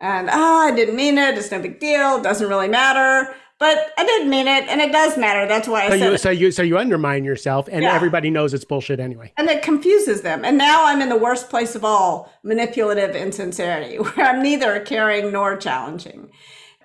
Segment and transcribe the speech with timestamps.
[0.00, 1.36] And oh, I didn't mean it.
[1.36, 2.16] It's no big deal.
[2.18, 3.34] It doesn't really matter.
[3.58, 5.48] But I didn't mean it, and it does matter.
[5.48, 7.92] That's why I so said you, so you so you undermine yourself, and Yeah.
[7.92, 9.32] everybody knows it's bullshit anyway.
[9.36, 10.44] And it confuses them.
[10.44, 15.32] And now I'm in the worst place of all manipulative insincerity, where I'm neither caring
[15.32, 16.30] nor challenging.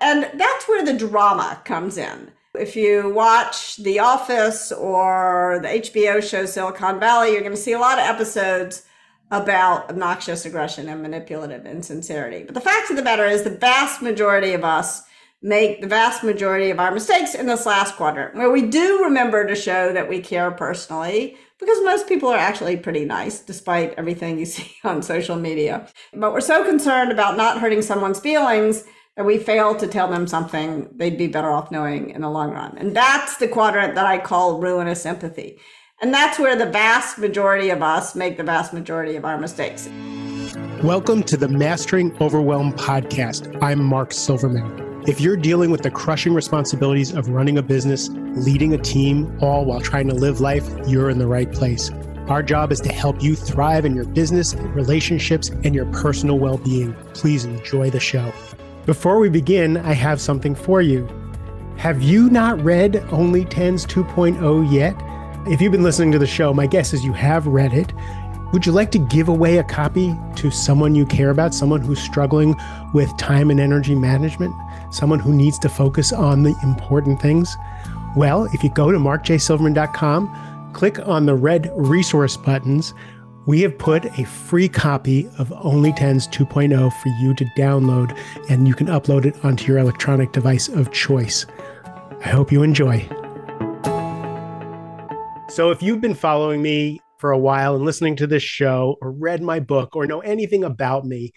[0.00, 2.32] And that's where the drama comes in.
[2.56, 7.72] If you watch The Office or the HBO show Silicon Valley, you're going to see
[7.72, 8.82] a lot of episodes
[9.30, 12.44] about obnoxious aggression and manipulative insincerity.
[12.44, 15.02] But the fact of the matter is, the vast majority of us
[15.42, 19.46] make the vast majority of our mistakes in this last quadrant, where we do remember
[19.46, 24.38] to show that we care personally, because most people are actually pretty nice, despite everything
[24.38, 25.86] you see on social media.
[26.14, 28.84] But we're so concerned about not hurting someone's feelings
[29.16, 32.50] that we fail to tell them something they'd be better off knowing in the long
[32.50, 32.76] run.
[32.78, 35.58] And that's the quadrant that I call ruinous empathy.
[36.00, 39.88] And that's where the vast majority of us make the vast majority of our mistakes.
[40.82, 43.56] Welcome to the Mastering Overwhelm podcast.
[43.62, 45.04] I'm Mark Silverman.
[45.06, 49.64] If you're dealing with the crushing responsibilities of running a business, leading a team, all
[49.64, 51.92] while trying to live life, you're in the right place.
[52.26, 56.58] Our job is to help you thrive in your business, relationships, and your personal well
[56.58, 56.92] being.
[57.14, 58.32] Please enjoy the show.
[58.84, 61.08] Before we begin, I have something for you.
[61.76, 64.94] Have you not read Only Tens 2.0 yet?
[65.46, 67.92] If you've been listening to the show, my guess is you have read it.
[68.54, 72.00] Would you like to give away a copy to someone you care about, someone who's
[72.00, 72.56] struggling
[72.94, 74.54] with time and energy management,
[74.90, 77.58] someone who needs to focus on the important things?
[78.16, 82.94] Well, if you go to markjsilverman.com, click on the red resource buttons,
[83.44, 88.66] we have put a free copy of Only Tens 2.0 for you to download, and
[88.66, 91.44] you can upload it onto your electronic device of choice.
[92.24, 93.06] I hope you enjoy.
[95.54, 99.12] So, if you've been following me for a while and listening to this show, or
[99.12, 101.30] read my book, or know anything about me,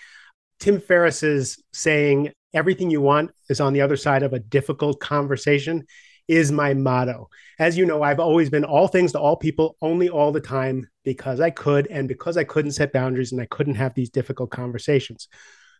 [0.59, 5.85] Tim Ferriss's saying, everything you want is on the other side of a difficult conversation
[6.27, 7.29] is my motto.
[7.59, 10.89] As you know, I've always been all things to all people, only all the time,
[11.05, 14.49] because I could, and because I couldn't set boundaries and I couldn't have these difficult
[14.49, 15.27] conversations.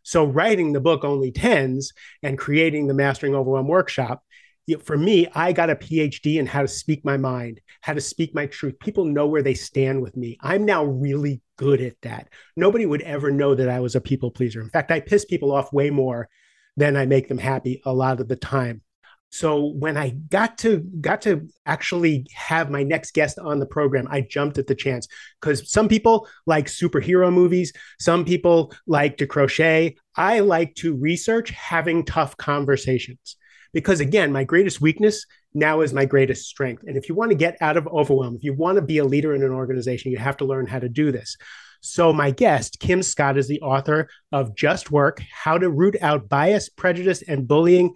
[0.03, 4.22] So, writing the book Only Tens and creating the Mastering Overwhelm workshop,
[4.67, 8.01] you- for me, I got a PhD in how to speak my mind, how to
[8.01, 8.78] speak my truth.
[8.79, 10.38] People know where they stand with me.
[10.41, 12.29] I'm now really good at that.
[12.55, 14.61] Nobody would ever know that I was a people pleaser.
[14.61, 16.29] In fact, I piss people off way more
[16.75, 18.81] than I make them happy a lot of the time.
[19.29, 24.07] So when I got to got to actually have my next guest on the program,
[24.09, 25.07] I jumped at the chance
[25.41, 29.97] because some people like superhero movies, some people like to crochet.
[30.16, 33.35] I like to research having tough conversations
[33.73, 36.83] because again, my greatest weakness now is my greatest strength.
[36.85, 39.05] And if you want to get out of overwhelm, if you want to be a
[39.05, 41.38] leader in an organization, you have to learn how to do this.
[41.81, 46.28] So, my guest, Kim Scott, is the author of Just Work How to Root Out
[46.28, 47.94] Bias, Prejudice, and Bullying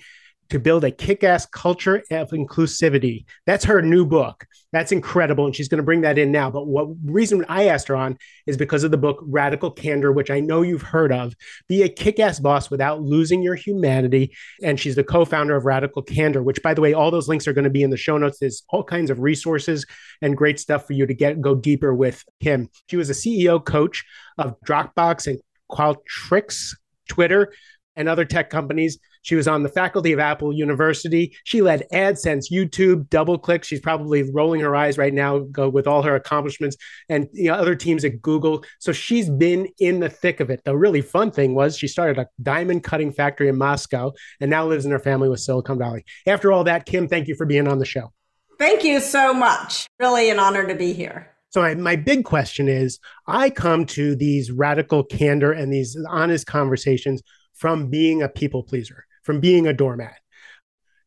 [0.51, 3.23] to Build a Kick Ass Culture of Inclusivity.
[3.45, 4.45] That's her new book.
[4.73, 5.45] That's incredible.
[5.45, 6.51] And she's going to bring that in now.
[6.51, 10.29] But what reason I asked her on is because of the book Radical Candor, which
[10.29, 11.33] I know you've heard of.
[11.69, 14.35] Be a kick ass boss without losing your humanity.
[14.61, 17.47] And she's the co founder of Radical Candor, which, by the way, all those links
[17.47, 18.39] are going to be in the show notes.
[18.39, 19.85] There's all kinds of resources
[20.21, 22.69] and great stuff for you to get go deeper with Kim.
[22.89, 24.03] She was a CEO coach
[24.37, 25.39] of Dropbox and
[25.71, 26.75] Qualtrics,
[27.07, 27.53] Twitter,
[27.95, 28.99] and other tech companies.
[29.21, 31.35] She was on the faculty of Apple University.
[31.43, 33.63] She led AdSense, YouTube, DoubleClick.
[33.63, 36.77] She's probably rolling her eyes right now go with all her accomplishments
[37.09, 38.63] and you know, other teams at Google.
[38.79, 40.63] So she's been in the thick of it.
[40.63, 44.65] The really fun thing was she started a diamond cutting factory in Moscow and now
[44.65, 46.05] lives in her family with Silicon Valley.
[46.25, 48.11] After all that, Kim, thank you for being on the show.
[48.57, 49.87] Thank you so much.
[49.99, 51.31] Really an honor to be here.
[51.49, 56.47] So I, my big question is, I come to these radical candor and these honest
[56.47, 57.21] conversations
[57.53, 60.15] from being a people pleaser, from being a doormat.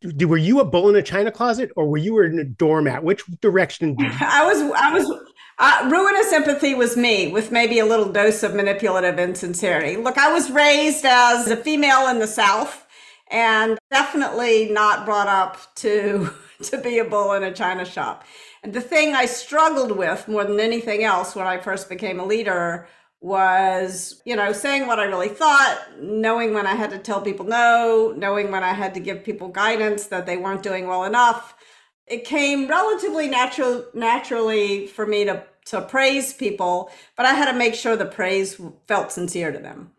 [0.00, 3.02] Do, were you a bull in a china closet, or were you in a doormat?
[3.02, 3.96] Which direction?
[4.20, 5.20] I was, I was,
[5.58, 9.96] uh, ruinous empathy was me with maybe a little dose of manipulative insincerity.
[9.96, 12.86] Look, I was raised as a female in the South
[13.30, 16.30] and definitely not brought up to,
[16.62, 18.24] to be a bull in a china shop.
[18.62, 22.24] And the thing I struggled with more than anything else when I first became a
[22.24, 22.88] leader
[23.24, 27.46] was, you know, saying what I really thought, knowing when I had to tell people
[27.46, 31.54] no, knowing when I had to give people guidance that they weren't doing well enough.
[32.06, 37.56] It came relatively natural naturally for me to to praise people, but I had to
[37.56, 39.92] make sure the praise felt sincere to them.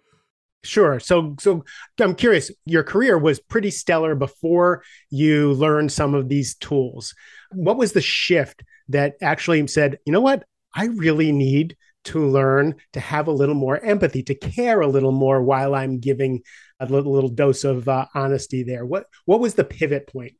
[0.63, 0.99] Sure.
[0.99, 1.63] So, so
[1.99, 2.51] I'm curious.
[2.67, 7.15] Your career was pretty stellar before you learned some of these tools.
[7.51, 10.43] What was the shift that actually said, you know what,
[10.75, 11.75] I really need
[12.05, 15.99] to learn to have a little more empathy, to care a little more while I'm
[15.99, 16.41] giving
[16.79, 18.85] a little, little dose of uh, honesty there.
[18.85, 20.33] What what was the pivot point?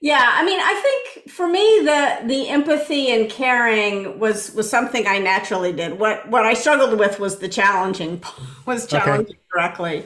[0.00, 5.06] Yeah, I mean, I think for me the the empathy and caring was was something
[5.06, 5.98] I naturally did.
[5.98, 8.20] What what I struggled with was the challenging
[8.66, 9.38] was challenging okay.
[9.54, 10.04] directly.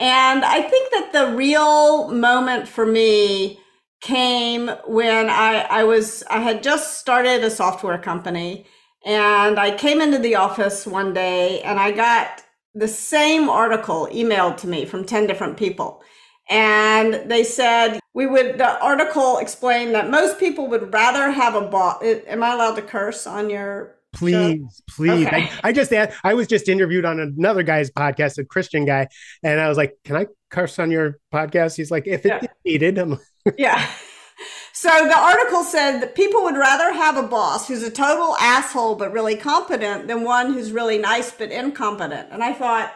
[0.00, 3.60] And I think that the real moment for me
[4.00, 8.66] came when I I was I had just started a software company
[9.04, 12.42] and I came into the office one day and I got
[12.74, 16.02] the same article emailed to me from 10 different people.
[16.50, 21.62] And they said we would, the article explained that most people would rather have a
[21.62, 22.02] boss.
[22.02, 24.94] Am I allowed to curse on your please show?
[24.94, 25.50] please okay.
[25.62, 29.08] I, I, just i was just interviewed on another guy's podcast a christian guy
[29.42, 32.48] and i was like can i curse on your podcast he's like if it's yeah.
[32.64, 33.84] needed I'm like, yeah
[34.84, 38.94] so the article said that people would rather have a boss who's a total asshole
[38.94, 42.92] but really competent than one who's really nice but incompetent and i thought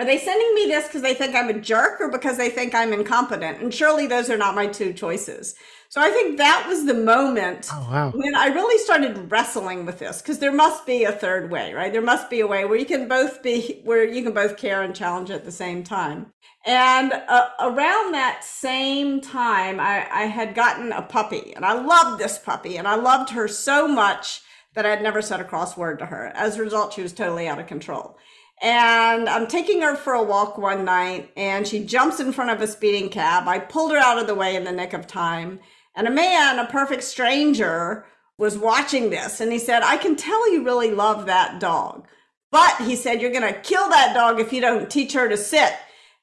[0.00, 2.74] are they sending me this because they think I'm a jerk or because they think
[2.74, 3.60] I'm incompetent?
[3.60, 5.54] And surely those are not my two choices.
[5.90, 8.10] So I think that was the moment oh, wow.
[8.14, 11.92] when I really started wrestling with this because there must be a third way, right?
[11.92, 14.80] There must be a way where you can both be, where you can both care
[14.80, 16.32] and challenge at the same time.
[16.66, 22.20] And uh, around that same time, I, I had gotten a puppy and I loved
[22.20, 24.42] this puppy and I loved her so much
[24.74, 26.26] that I had never said a cross word to her.
[26.34, 28.18] As a result, she was totally out of control.
[28.62, 32.60] And I'm taking her for a walk one night and she jumps in front of
[32.60, 33.48] a speeding cab.
[33.48, 35.60] I pulled her out of the way in the nick of time.
[35.96, 38.04] And a man, a perfect stranger,
[38.36, 42.06] was watching this and he said, I can tell you really love that dog.
[42.50, 45.36] But he said, You're going to kill that dog if you don't teach her to
[45.36, 45.72] sit.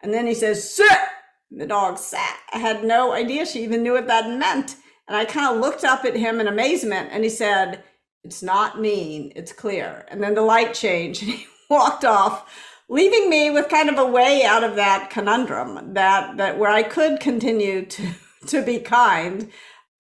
[0.02, 0.88] And then he says, Sit.
[1.52, 2.38] And the dog sat.
[2.54, 4.76] I had no idea she even knew what that meant.
[5.08, 7.84] And I kind of looked up at him in amazement and he said,
[8.24, 10.06] It's not mean, it's clear.
[10.10, 12.54] And then the light changed and he walked off,
[12.90, 16.84] leaving me with kind of a way out of that conundrum that that where I
[16.84, 18.10] could continue to
[18.48, 19.52] to be kind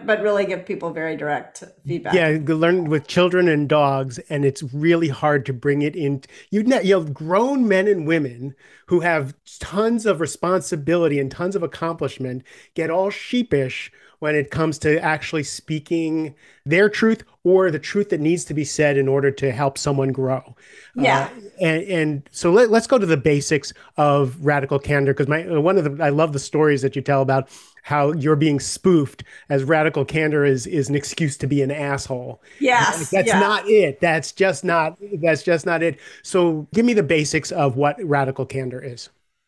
[0.03, 2.13] but really give people very direct feedback.
[2.13, 6.21] Yeah, learn with children and dogs, and it's really hard to bring it in.
[6.51, 8.55] You know, you have grown men and women
[8.87, 12.43] who have tons of responsibility and tons of accomplishment
[12.75, 16.33] get all sheepish when it comes to actually speaking
[16.65, 20.11] their truth or the truth that needs to be said in order to help someone
[20.11, 20.55] grow.
[20.95, 21.29] Yeah.
[21.31, 25.43] Uh, and, and so let, us go to the basics of radical candor because my
[25.59, 27.49] one of the I love the stories that you tell about
[27.87, 32.41] how you're being spoofed as radical candor is is an excuse to be an asshole.
[32.59, 33.09] Yes.
[33.11, 33.39] That's yeah.
[33.39, 34.01] not it.
[34.01, 35.97] That's just not that's just not it.
[36.21, 39.07] So give me the basics of what radical candor is.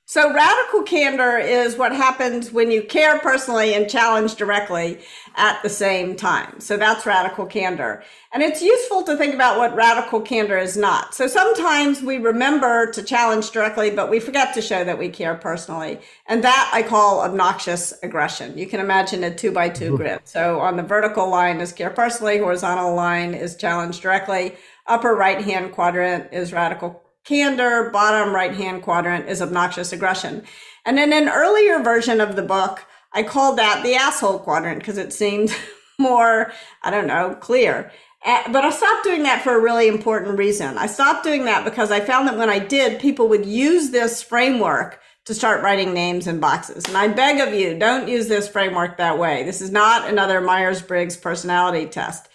[0.10, 4.98] So, radical candor is what happens when you care personally and challenge directly
[5.36, 6.60] at the same time.
[6.60, 8.04] So, that's radical candor.
[8.34, 11.14] And it's useful to think about what radical candor is not.
[11.14, 15.36] So, sometimes we remember to challenge directly, but we forget to show that we care
[15.36, 16.00] personally.
[16.26, 18.58] And that I call obnoxious aggression.
[18.58, 19.96] You can imagine a two by 2 mm-hmm.
[19.96, 20.22] grid.
[20.24, 24.56] So, on the vertical line is care personally, horizontal line is challenge directly,
[24.88, 30.44] upper right hand quadrant is radical candor, bottom right hand quadrant is obnoxious aggression.
[30.84, 34.98] And in an earlier version of the book, I called that the asshole quadrant because
[34.98, 35.56] it seemed
[36.00, 37.92] more, I don't know, clear.
[38.26, 40.78] But I stopped doing that for a really important reason.
[40.78, 44.24] I stopped doing that because I found that when I did, people would use this
[44.24, 46.86] framework to start writing names in boxes.
[46.88, 49.44] And I beg of you, don't use this framework that way.
[49.44, 52.28] This is not another Myers Briggs personality test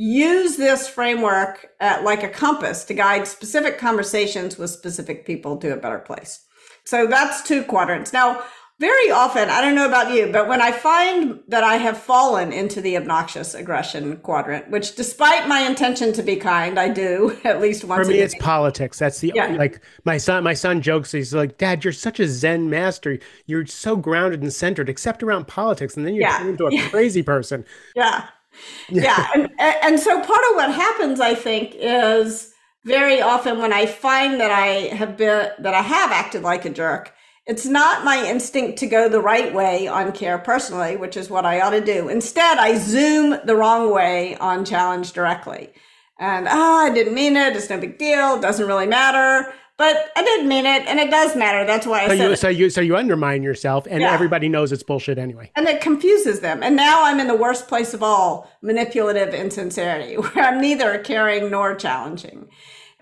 [0.00, 5.74] use this framework uh, like a compass to guide specific conversations with specific people to
[5.74, 6.46] a better place.
[6.84, 8.10] So that's two quadrants.
[8.10, 8.42] Now,
[8.78, 12.50] very often, I don't know about you, but when I find that I have fallen
[12.50, 17.60] into the obnoxious aggression quadrant, which despite my intention to be kind, I do at
[17.60, 18.06] least once.
[18.06, 18.98] For me, it's politics.
[18.98, 19.48] That's the yeah.
[19.48, 20.44] like my son.
[20.44, 21.12] My son jokes.
[21.12, 23.18] He's like, "Dad, you're such a Zen master.
[23.44, 26.38] You're so grounded and centered, except around politics, and then you yeah.
[26.38, 26.88] turn into a yeah.
[26.88, 28.28] crazy person." Yeah,
[28.88, 29.28] yeah.
[29.34, 32.52] And, and so part of what happens, I think, is
[32.84, 36.70] very often when I find that I have been, that I have acted like a
[36.70, 37.14] jerk,
[37.46, 41.44] it's not my instinct to go the right way on care personally, which is what
[41.44, 42.08] I ought to do.
[42.08, 45.70] Instead, I zoom the wrong way on challenge directly.
[46.18, 47.56] And, oh, I didn't mean it.
[47.56, 48.36] It's no big deal.
[48.36, 49.52] It doesn't really matter.
[49.80, 51.64] But I didn't mean it, and it does matter.
[51.64, 52.36] That's why I so said you, it.
[52.36, 54.12] So you so you undermine yourself, and yeah.
[54.12, 55.50] everybody knows it's bullshit anyway.
[55.56, 56.62] And it confuses them.
[56.62, 61.50] And now I'm in the worst place of all: manipulative insincerity, where I'm neither caring
[61.50, 62.50] nor challenging.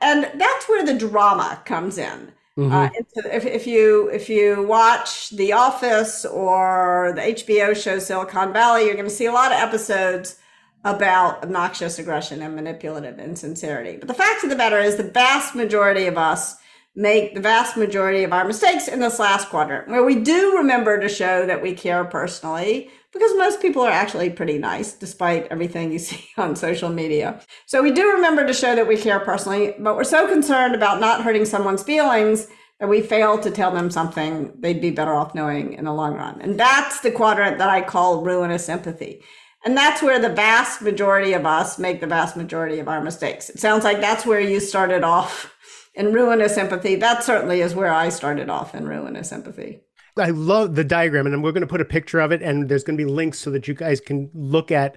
[0.00, 2.30] And that's where the drama comes in.
[2.56, 2.72] Mm-hmm.
[2.72, 2.90] Uh,
[3.24, 8.94] if, if you if you watch The Office or the HBO show Silicon Valley, you're
[8.94, 10.36] going to see a lot of episodes
[10.84, 13.96] about obnoxious aggression and manipulative insincerity.
[13.96, 16.54] But the fact of the matter is, the vast majority of us
[16.98, 20.98] make the vast majority of our mistakes in this last quadrant, where we do remember
[20.98, 25.92] to show that we care personally, because most people are actually pretty nice despite everything
[25.92, 27.40] you see on social media.
[27.66, 31.00] So we do remember to show that we care personally, but we're so concerned about
[31.00, 32.48] not hurting someone's feelings
[32.80, 36.14] that we fail to tell them something they'd be better off knowing in the long
[36.14, 36.40] run.
[36.40, 39.22] And that's the quadrant that I call ruinous empathy.
[39.64, 43.50] And that's where the vast majority of us make the vast majority of our mistakes.
[43.50, 45.54] It sounds like that's where you started off
[45.98, 46.94] in ruinous empathy.
[46.94, 49.80] That certainly is where I started off in ruinous empathy.
[50.16, 52.84] I love the diagram, and we're going to put a picture of it, and there's
[52.84, 54.96] going to be links so that you guys can look at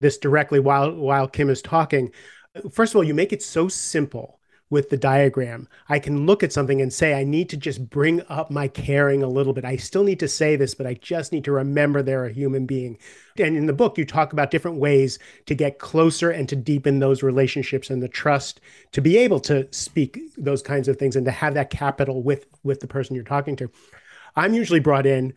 [0.00, 2.10] this directly while while Kim is talking.
[2.70, 4.38] First of all, you make it so simple
[4.72, 5.68] with the diagram.
[5.90, 9.22] I can look at something and say, I need to just bring up my caring
[9.22, 9.66] a little bit.
[9.66, 12.64] I still need to say this, but I just need to remember they're a human
[12.64, 12.96] being.
[13.36, 17.00] And in the book, you talk about different ways to get closer and to deepen
[17.00, 18.62] those relationships and the trust
[18.92, 22.46] to be able to speak those kinds of things and to have that capital with
[22.62, 23.70] with the person you're talking to.
[24.36, 25.34] I'm usually brought in.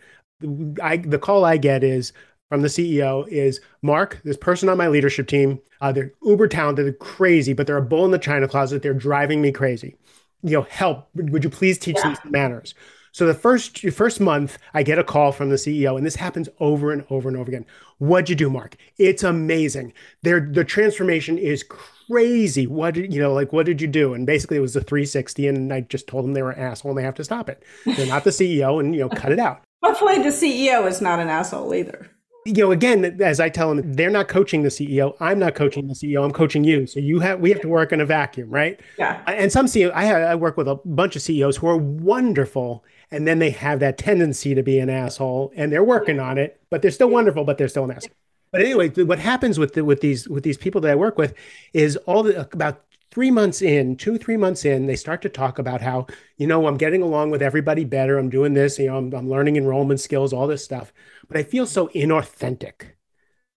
[0.81, 2.13] I, the call I get is
[2.49, 6.85] from the CEO is Mark, this person on my leadership team, uh, they're uber talented,
[6.85, 8.81] they're crazy, but they're a bull in the china closet.
[8.81, 9.95] They're driving me crazy.
[10.43, 11.07] You know, help.
[11.15, 12.13] Would you please teach yeah.
[12.13, 12.75] them manners?
[13.11, 16.49] So the first first month, I get a call from the CEO, and this happens
[16.59, 17.65] over and over and over again.
[17.97, 18.75] What'd you do, Mark?
[18.97, 19.93] It's amazing.
[20.21, 22.67] Their the transformation is crazy.
[22.67, 23.33] What did you know?
[23.33, 24.13] Like, what did you do?
[24.13, 26.91] And basically, it was a 360, and I just told them they were an asshole,
[26.91, 27.63] and they have to stop it.
[27.85, 29.61] They're not the CEO, and you know, cut it out.
[29.81, 32.11] Hopefully, the CEO is not an asshole either
[32.45, 35.15] you know, again, as I tell them, they're not coaching the CEO.
[35.19, 36.23] I'm not coaching the CEO.
[36.23, 36.85] I'm coaching you.
[36.85, 38.79] So you have, we have to work in a vacuum, right?
[38.99, 39.19] Yeah.
[39.25, 42.85] And some CEO, I, have, I work with a bunch of CEOs who are wonderful,
[43.09, 46.61] and then they have that tendency to be an asshole, and they're working on it,
[46.69, 48.15] but they're still wonderful, but they're still an asshole.
[48.51, 51.33] But anyway, what happens with the, with these with these people that I work with
[51.73, 55.57] is all the about three months in, two, three months in, they start to talk
[55.57, 56.05] about how,
[56.35, 58.17] you know, I'm getting along with everybody better.
[58.17, 60.91] I'm doing this, you know, I'm, I'm learning enrollment skills, all this stuff.
[61.29, 62.95] But I feel so inauthentic.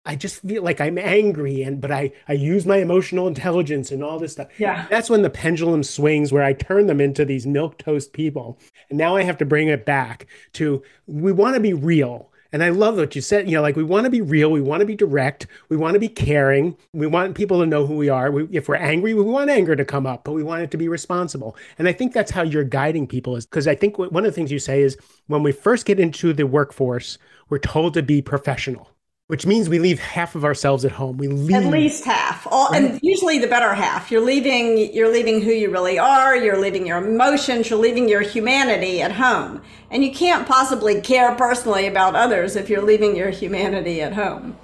[0.04, 4.02] I just feel like I'm angry and but I I use my emotional intelligence and
[4.02, 4.48] all this stuff.
[4.58, 4.86] Yeah.
[4.88, 8.60] That's when the pendulum swings where I turn them into these milk toast people.
[8.88, 12.27] And now I have to bring it back to we want to be real.
[12.52, 13.48] And I love what you said.
[13.48, 15.94] You know, like we want to be real, we want to be direct, we want
[15.94, 18.30] to be caring, we want people to know who we are.
[18.30, 20.76] We, if we're angry, we want anger to come up, but we want it to
[20.76, 21.56] be responsible.
[21.78, 24.32] And I think that's how you're guiding people, is because I think one of the
[24.32, 27.18] things you say is when we first get into the workforce,
[27.50, 28.90] we're told to be professional
[29.28, 31.18] which means we leave half of ourselves at home.
[31.18, 32.82] We leave at least half, All, right.
[32.82, 34.10] and usually the better half.
[34.10, 34.92] You're leaving.
[34.92, 36.34] You're leaving who you really are.
[36.34, 37.68] You're leaving your emotions.
[37.68, 42.70] You're leaving your humanity at home, and you can't possibly care personally about others if
[42.70, 44.56] you're leaving your humanity at home.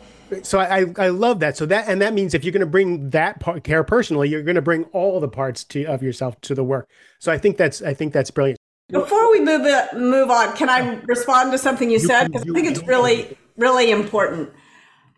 [0.42, 1.58] So I, I love that.
[1.58, 4.42] So that and that means if you're going to bring that part, care personally, you're
[4.42, 6.88] going to bring all the parts to, of yourself to the work.
[7.18, 8.58] So I think that's I think that's brilliant.
[8.88, 12.28] Before we move it, move on, can I respond to something you, you said?
[12.28, 14.50] Because I think it's really really important.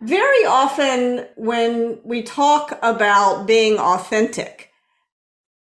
[0.00, 4.70] Very often, when we talk about being authentic,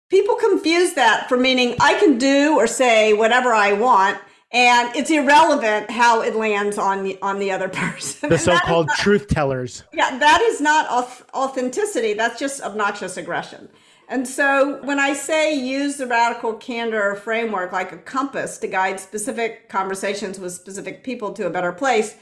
[0.09, 4.17] people confuse that for meaning I can do or say whatever I want,
[4.51, 8.29] and it's irrelevant how it lands on the, on the other person.
[8.29, 9.83] The so-called not, truth tellers.
[9.91, 10.87] Yeah, that is not
[11.33, 12.13] authenticity.
[12.13, 13.67] That's just obnoxious aggression.
[14.07, 18.99] And so when I say use the radical candor framework like a compass to guide
[18.99, 22.15] specific conversations with specific people to a better place,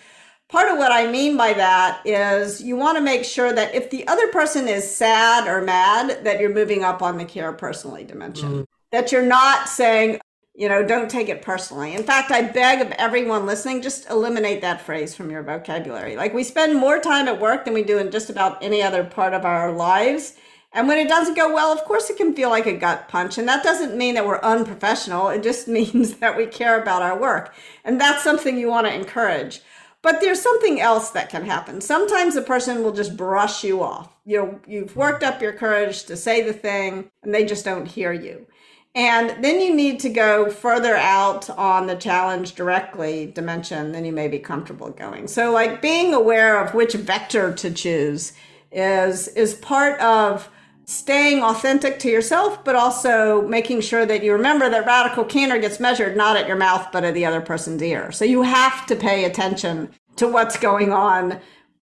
[0.52, 3.90] part of what I mean by that is you want to make sure that if
[3.90, 8.04] the other person is sad or mad, that you're moving up on the care personally
[8.04, 8.50] dimension.
[8.50, 8.64] Mm-hmm.
[8.92, 10.20] That you're not saying,
[10.54, 11.96] you know, don't take it personally.
[11.96, 16.18] In fact, I beg of everyone listening, just eliminate that phrase from your vocabulary.
[16.18, 19.06] Like we spend more time at work than we do in just about any other
[19.06, 20.36] part of our lives.
[20.74, 23.38] And when it doesn't go well, of course, it can feel like a gut punch.
[23.38, 25.30] And that doesn't mean that we're unprofessional.
[25.30, 27.54] It just means that we care about our work.
[27.86, 29.62] And that's something you want to encourage.
[30.02, 31.80] But there's something else that can happen.
[31.80, 34.10] Sometimes a person will just brush you off.
[34.26, 37.86] You know, you've worked up your courage to say the thing and they just don't
[37.86, 38.48] hear you.
[38.94, 44.12] And then you need to go further out on the challenge directly dimension than you
[44.12, 45.28] may be comfortable going.
[45.28, 48.34] So like being aware of which vector to choose
[48.72, 50.50] is is part of
[50.92, 55.80] staying authentic to yourself, but also making sure that you remember that radical candor gets
[55.80, 58.12] measured not at your mouth, but at the other person's ear.
[58.12, 61.40] So you have to pay attention to what's going on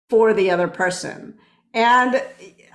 [0.10, 1.38] for the other person.
[1.74, 2.22] And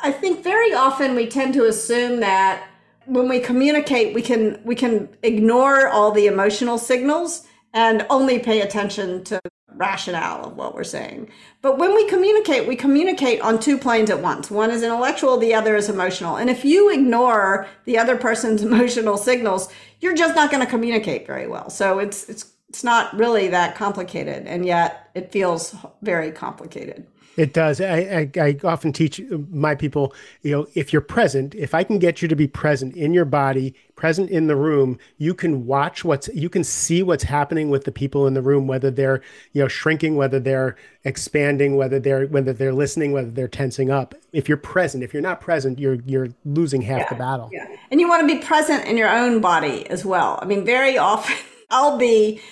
[0.03, 2.67] I think very often we tend to assume that
[3.05, 8.61] when we communicate, we can we can ignore all the emotional signals and only pay
[8.63, 9.41] attention to
[9.83, 11.29] rationale of what we're saying.
[11.61, 14.49] But when we communicate, we communicate on two planes at once.
[14.49, 16.37] One is intellectual, the other is emotional.
[16.37, 19.69] And if you ignore the other person's emotional signals,
[20.01, 21.69] you're just not going to communicate very well.
[21.69, 27.07] So it's it's it's not really that complicated, and yet it feels very complicated.
[27.37, 27.81] It does.
[27.81, 29.21] I, I, I, often teach
[29.51, 32.95] my people, you know, if you're present, if I can get you to be present
[32.95, 37.25] in your body, present in the room, you can watch what's, you can see what's
[37.25, 39.23] happening with the people in the room, whether they're,
[39.53, 44.15] you know, shrinking, whether they're expanding, whether they're, whether they're listening, whether they're tensing up.
[44.33, 47.49] If you're present, if you're not present, you're, you're losing half yeah, the battle.
[47.51, 47.67] Yeah.
[47.91, 50.39] And you want to be present in your own body as well.
[50.43, 51.37] I mean, very often
[51.71, 52.43] I'll be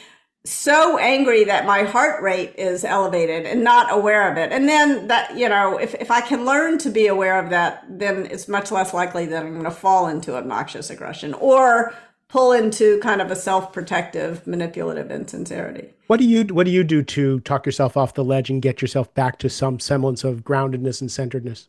[0.44, 4.52] so angry that my heart rate is elevated and not aware of it.
[4.52, 7.84] And then that, you know, if, if I can learn to be aware of that,
[7.88, 11.94] then it's much less likely that I'm going to fall into obnoxious aggression or
[12.28, 15.92] pull into kind of a self-protective, manipulative insincerity.
[16.06, 18.80] What do you what do you do to talk yourself off the ledge and get
[18.80, 21.68] yourself back to some semblance of groundedness and centeredness?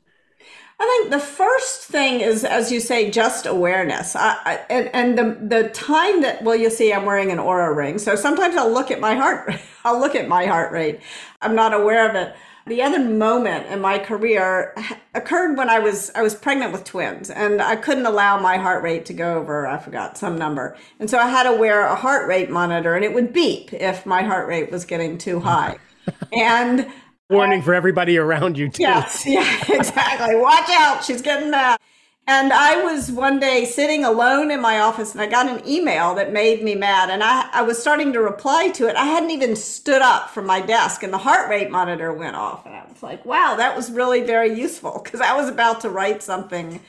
[0.82, 4.16] I think the first thing is, as you say, just awareness.
[4.16, 7.76] I, I, and and the the time that well, you'll see I'm wearing an Oura
[7.76, 9.54] ring, so sometimes I'll look at my heart.
[9.86, 11.00] I'll look at my heart rate.
[11.40, 12.36] I'm not aware of it.
[12.66, 14.76] The other moment in my career
[15.14, 18.82] occurred when I was I was pregnant with twins, and I couldn't allow my heart
[18.82, 21.96] rate to go over I forgot some number, and so I had to wear a
[21.96, 25.78] heart rate monitor, and it would beep if my heart rate was getting too high,
[26.34, 26.88] and
[27.32, 28.84] warning for everybody around you too.
[28.84, 30.36] Yes, yeah, exactly.
[30.36, 31.80] Watch out, she's getting mad.
[32.28, 36.14] And I was one day sitting alone in my office and I got an email
[36.16, 37.10] that made me mad.
[37.10, 38.96] And I, I was starting to reply to it.
[38.96, 42.66] I hadn't even stood up from my desk and the heart rate monitor went off.
[42.66, 45.90] And I was like, wow, that was really very useful because I was about to
[45.90, 46.80] write something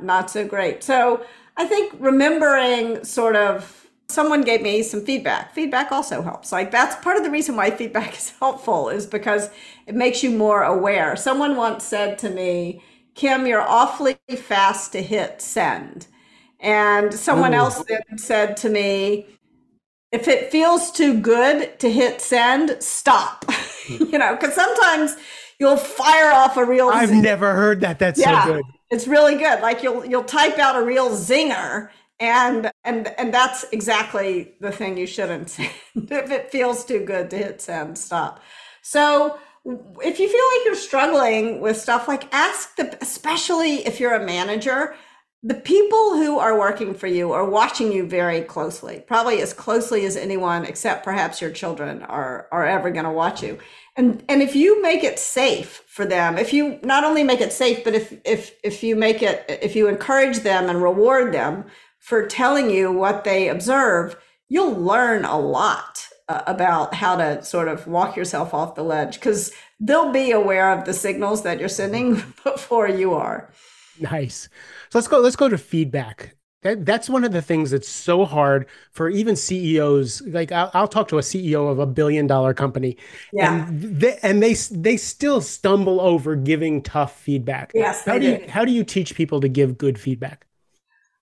[0.00, 0.82] not so great.
[0.82, 1.24] So
[1.56, 3.81] I think remembering sort of
[4.12, 5.54] someone gave me some feedback.
[5.54, 6.52] Feedback also helps.
[6.52, 9.50] Like that's part of the reason why feedback is helpful is because
[9.86, 11.16] it makes you more aware.
[11.16, 12.82] Someone once said to me,
[13.14, 16.06] Kim, you're awfully fast to hit send.
[16.60, 17.58] And someone Ooh.
[17.58, 19.26] else then said to me,
[20.12, 23.44] if it feels too good to hit send, stop.
[23.82, 24.04] Hmm.
[24.12, 25.16] you know, because sometimes
[25.58, 27.98] you'll fire off a real I've never heard that.
[27.98, 28.64] That's yeah, so good.
[28.90, 29.60] It's really good.
[29.60, 31.88] Like you'll you'll type out a real zinger
[32.22, 37.28] and and and that's exactly the thing you shouldn't send if it feels too good
[37.30, 38.40] to hit send stop.
[38.80, 44.14] So if you feel like you're struggling with stuff like ask the especially if you're
[44.14, 44.94] a manager
[45.44, 50.04] the people who are working for you are watching you very closely probably as closely
[50.04, 53.58] as anyone except perhaps your children are are ever going to watch you.
[53.96, 57.52] And and if you make it safe for them if you not only make it
[57.52, 61.64] safe but if if if you make it if you encourage them and reward them
[62.02, 64.16] for telling you what they observe,
[64.48, 69.14] you'll learn a lot uh, about how to sort of walk yourself off the ledge
[69.14, 73.50] because they'll be aware of the signals that you're sending before you are.
[74.00, 74.48] Nice.
[74.90, 75.20] So let's go.
[75.20, 76.34] Let's go to feedback.
[76.62, 80.22] That, that's one of the things that's so hard for even CEOs.
[80.22, 82.96] Like I'll, I'll talk to a CEO of a billion dollar company,
[83.32, 83.68] yeah.
[83.68, 87.70] and they, and they they still stumble over giving tough feedback.
[87.74, 90.46] Yes, how do you how do you teach people to give good feedback?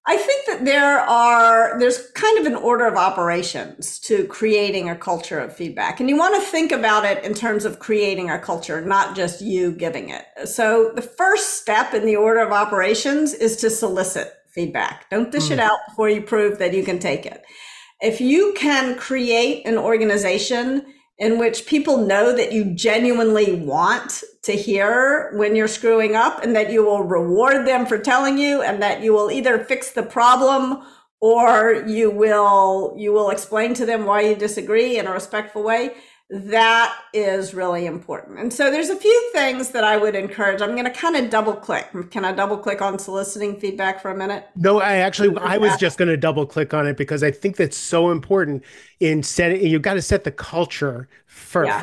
[0.07, 5.39] I think there are there's kind of an order of operations to creating a culture
[5.39, 6.01] of feedback.
[6.01, 9.41] And you want to think about it in terms of creating a culture, not just
[9.41, 10.25] you giving it.
[10.45, 15.09] So the first step in the order of operations is to solicit feedback.
[15.11, 15.53] Don't dish mm.
[15.53, 17.43] it out before you prove that you can take it.
[18.01, 20.87] If you can create an organization
[21.21, 26.57] in which people know that you genuinely want to hear when you're screwing up and
[26.57, 30.03] that you will reward them for telling you and that you will either fix the
[30.03, 30.83] problem
[31.21, 35.91] or you will you will explain to them why you disagree in a respectful way
[36.31, 38.39] that is really important.
[38.39, 40.63] And so there's a few things that I would encourage.
[40.63, 41.89] I'm going to kind of double click.
[42.13, 44.47] Can I double click on soliciting feedback for a minute?
[44.55, 47.57] No, I actually I was just going to double click on it because I think
[47.57, 48.63] that's so important
[49.01, 51.67] in setting you've got to set the culture first.
[51.67, 51.83] Yeah.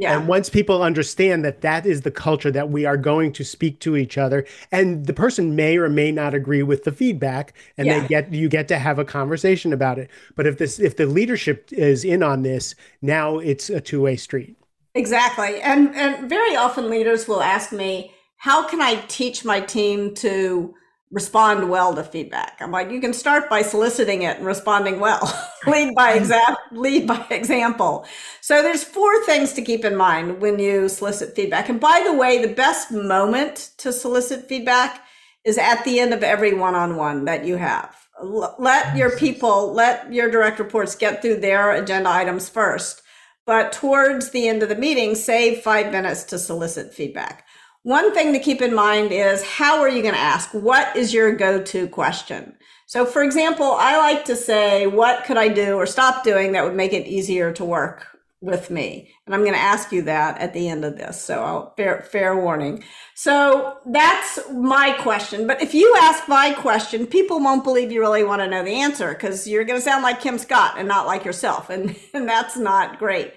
[0.00, 0.18] Yeah.
[0.18, 3.80] And once people understand that that is the culture that we are going to speak
[3.80, 7.86] to each other, and the person may or may not agree with the feedback, and
[7.86, 8.00] yeah.
[8.00, 10.08] they get you get to have a conversation about it.
[10.36, 14.16] But if this if the leadership is in on this, now it's a two way
[14.16, 14.56] street.
[14.94, 20.14] Exactly, and and very often leaders will ask me, "How can I teach my team
[20.14, 20.74] to?"
[21.10, 22.56] Respond well to feedback.
[22.60, 25.20] I'm like, you can start by soliciting it and responding well.
[25.66, 28.06] lead by example, lead by example.
[28.40, 31.68] So there's four things to keep in mind when you solicit feedback.
[31.68, 35.02] And by the way, the best moment to solicit feedback
[35.44, 37.96] is at the end of every one-on-one that you have.
[38.22, 43.02] Let your people, let your direct reports get through their agenda items first
[43.50, 47.44] but towards the end of the meeting, save five minutes to solicit feedback.
[47.82, 50.52] One thing to keep in mind is how are you going to ask?
[50.52, 52.54] What is your go to question?
[52.86, 56.64] So, for example, I like to say, What could I do or stop doing that
[56.64, 58.06] would make it easier to work
[58.42, 59.14] with me?
[59.24, 61.22] And I'm going to ask you that at the end of this.
[61.22, 62.84] So, I'll, fair, fair warning.
[63.14, 65.46] So, that's my question.
[65.46, 68.80] But if you ask my question, people won't believe you really want to know the
[68.80, 71.70] answer because you're going to sound like Kim Scott and not like yourself.
[71.70, 73.32] And, and that's not great.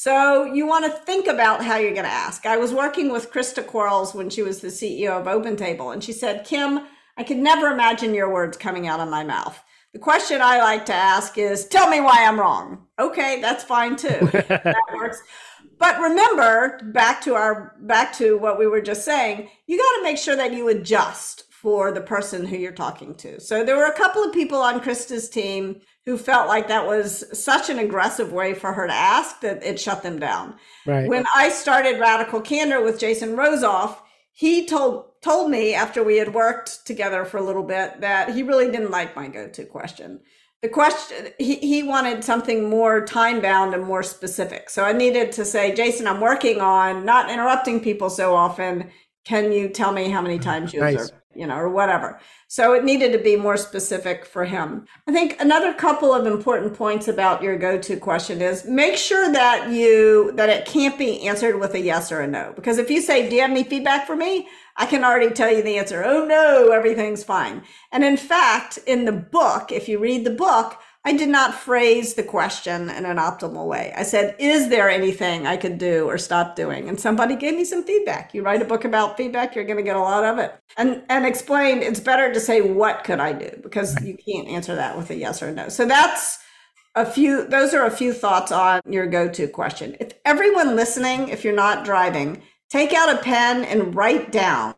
[0.00, 2.46] So you want to think about how you're going to ask.
[2.46, 6.12] I was working with Christa Quarles when she was the CEO of OpenTable, and she
[6.12, 9.60] said, Kim, I could never imagine your words coming out of my mouth.
[9.92, 12.86] The question I like to ask is, tell me why I'm wrong.
[13.00, 14.20] Okay, that's fine too.
[14.32, 15.20] that works.
[15.78, 20.04] But remember, back to our back to what we were just saying, you got to
[20.04, 23.40] make sure that you adjust for the person who you're talking to.
[23.40, 27.22] So there were a couple of people on Christa's team who felt like that was
[27.38, 30.54] such an aggressive way for her to ask that it shut them down.
[30.86, 31.06] Right.
[31.06, 33.98] When I started Radical Candor with Jason Rosoff,
[34.32, 38.42] he told told me after we had worked together for a little bit that he
[38.42, 40.20] really didn't like my go-to question.
[40.62, 44.70] The question he, he wanted something more time bound and more specific.
[44.70, 48.90] So I needed to say, Jason, I'm working on not interrupting people so often.
[49.26, 50.94] Can you tell me how many times you nice.
[50.94, 51.17] observe?
[51.38, 52.18] You know, or whatever.
[52.48, 54.86] So it needed to be more specific for him.
[55.06, 59.70] I think another couple of important points about your go-to question is make sure that
[59.70, 62.52] you that it can't be answered with a yes or a no.
[62.56, 64.48] Because if you say, "Do you have any feedback for me?"
[64.80, 66.04] I can already tell you the answer.
[66.04, 67.62] Oh no, everything's fine.
[67.90, 72.12] And in fact, in the book, if you read the book, I did not phrase
[72.12, 73.94] the question in an optimal way.
[73.96, 76.86] I said, Is there anything I could do or stop doing?
[76.86, 78.34] And somebody gave me some feedback.
[78.34, 80.54] You write a book about feedback, you're going to get a lot of it.
[80.76, 83.48] And, and explained it's better to say, What could I do?
[83.62, 85.70] Because you can't answer that with a yes or no.
[85.70, 86.40] So that's
[86.94, 89.96] a few, those are a few thoughts on your go to question.
[90.00, 94.74] If everyone listening, if you're not driving, take out a pen and write down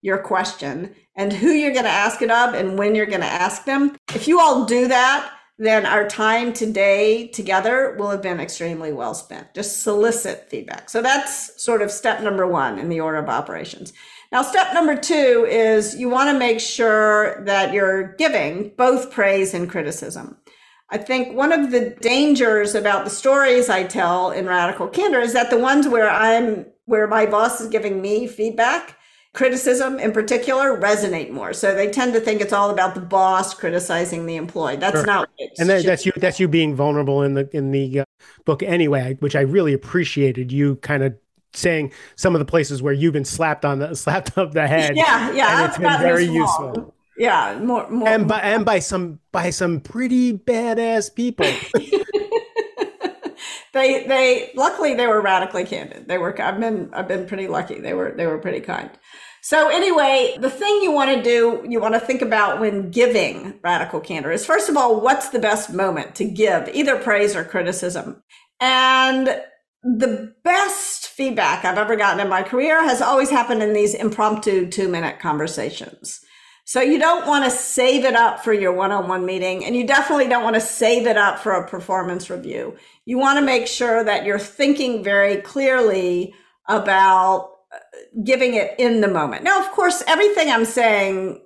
[0.00, 3.26] your question and who you're going to ask it of and when you're going to
[3.26, 3.98] ask them.
[4.14, 5.30] If you all do that,
[5.64, 9.54] then our time today together will have been extremely well spent.
[9.54, 10.90] Just solicit feedback.
[10.90, 13.92] So that's sort of step number one in the order of operations.
[14.32, 19.54] Now, step number two is you want to make sure that you're giving both praise
[19.54, 20.36] and criticism.
[20.90, 25.32] I think one of the dangers about the stories I tell in Radical Candor is
[25.32, 28.96] that the ones where I'm, where my boss is giving me feedback,
[29.34, 31.52] criticism in particular resonate more.
[31.52, 34.76] So they tend to think it's all about the boss criticizing the employee.
[34.76, 35.06] That's sure.
[35.06, 35.28] not.
[35.58, 36.12] And that, that's you.
[36.16, 38.04] That's you being vulnerable in the in the uh,
[38.46, 40.50] book anyway, which I really appreciated.
[40.50, 41.14] You kind of
[41.52, 44.96] saying some of the places where you've been slapped on the slapped up the head.
[44.96, 46.94] Yeah, yeah, and it's been very useful.
[47.16, 51.46] Yeah, more, more, and by and by some by some pretty badass people.
[53.72, 56.08] they they luckily they were radically candid.
[56.08, 57.80] They were I've been I've been pretty lucky.
[57.80, 58.90] They were they were pretty kind.
[59.44, 63.60] So anyway, the thing you want to do, you want to think about when giving
[63.62, 67.44] radical candor is first of all, what's the best moment to give either praise or
[67.44, 68.22] criticism?
[68.58, 69.42] And
[69.82, 74.70] the best feedback I've ever gotten in my career has always happened in these impromptu
[74.70, 76.20] two minute conversations.
[76.64, 80.28] So you don't want to save it up for your one-on-one meeting and you definitely
[80.28, 82.78] don't want to save it up for a performance review.
[83.04, 86.32] You want to make sure that you're thinking very clearly
[86.66, 87.50] about
[88.22, 89.44] giving it in the moment.
[89.44, 91.40] Now, of course, everything I'm saying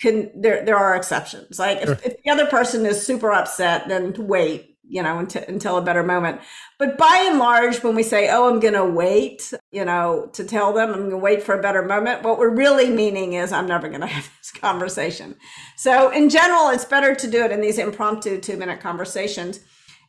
[0.00, 1.58] can there there are exceptions.
[1.58, 1.98] Like if, sure.
[2.04, 6.02] if the other person is super upset, then wait, you know, until, until a better
[6.02, 6.40] moment.
[6.78, 10.44] But by and large, when we say, "Oh, I'm going to wait," you know, to
[10.44, 13.52] tell them I'm going to wait for a better moment, what we're really meaning is
[13.52, 15.36] I'm never going to have this conversation.
[15.76, 19.60] So, in general, it's better to do it in these impromptu two minute conversations.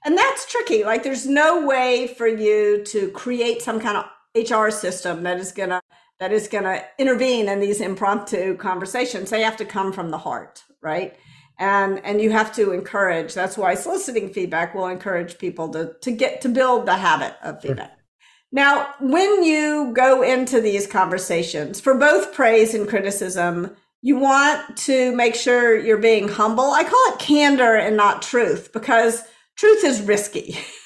[0.03, 0.83] And that's tricky.
[0.83, 5.51] Like, there's no way for you to create some kind of HR system that is
[5.51, 5.81] gonna
[6.19, 9.29] that is gonna intervene in these impromptu conversations.
[9.29, 11.15] They have to come from the heart, right?
[11.59, 13.33] And and you have to encourage.
[13.33, 17.61] That's why soliciting feedback will encourage people to to get to build the habit of
[17.61, 17.89] feedback.
[17.89, 17.97] Sure.
[18.53, 25.15] Now, when you go into these conversations for both praise and criticism, you want to
[25.15, 26.71] make sure you're being humble.
[26.71, 29.23] I call it candor and not truth because
[29.55, 30.57] truth is risky.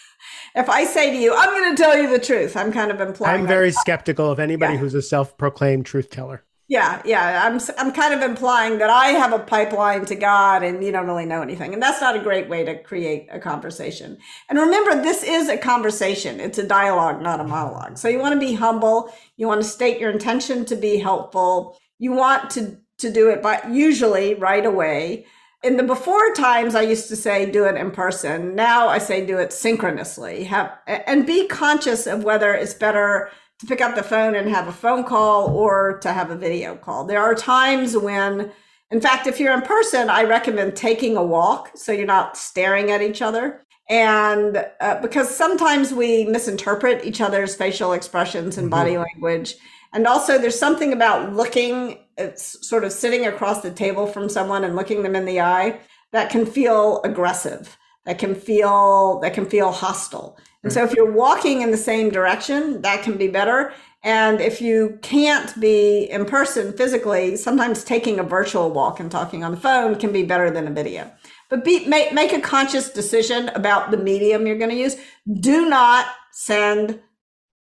[0.56, 3.02] if I say to you, I'm going to tell you the truth, I'm kind of
[3.02, 3.42] implying.
[3.42, 4.80] I'm very skeptical of anybody yeah.
[4.80, 6.44] who's a self-proclaimed truth teller.
[6.68, 10.84] Yeah, yeah, I'm I'm kind of implying that I have a pipeline to God and
[10.84, 11.76] you don't really know anything.
[11.76, 14.18] And that's not a great way to create a conversation.
[14.50, 16.40] And remember this is a conversation.
[16.40, 18.00] It's a dialogue, not a monologue.
[18.00, 21.78] So you want to be humble, you want to state your intention to be helpful.
[22.00, 25.26] You want to to do it but usually right away
[25.66, 28.54] in the before times, I used to say do it in person.
[28.56, 30.44] Now I say do it synchronously.
[30.44, 34.68] Have and be conscious of whether it's better to pick up the phone and have
[34.68, 37.06] a phone call or to have a video call.
[37.06, 38.52] There are times when,
[38.92, 42.92] in fact, if you're in person, I recommend taking a walk so you're not staring
[42.92, 43.62] at each other.
[43.90, 48.82] And uh, because sometimes we misinterpret each other's facial expressions and mm-hmm.
[48.82, 49.56] body language.
[49.94, 54.64] And also, there's something about looking, it's sort of sitting across the table from someone
[54.64, 55.80] and looking them in the eye
[56.12, 60.38] that can feel aggressive, that can feel that can feel hostile.
[60.64, 60.88] And so, hmm.
[60.88, 63.74] if you're walking in the same direction, that can be better.
[64.04, 69.44] And if you can't be in person physically, sometimes taking a virtual walk and talking
[69.44, 71.12] on the phone can be better than a video.
[71.50, 74.96] But be, make, make a conscious decision about the medium you're going to use.
[75.40, 77.00] Do not send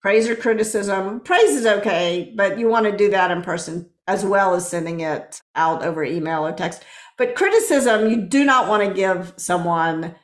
[0.02, 1.20] praise or criticism.
[1.20, 5.00] Praise is okay, but you want to do that in person as well as sending
[5.00, 6.84] it out over email or text.
[7.18, 10.16] But criticism, you do not want to give someone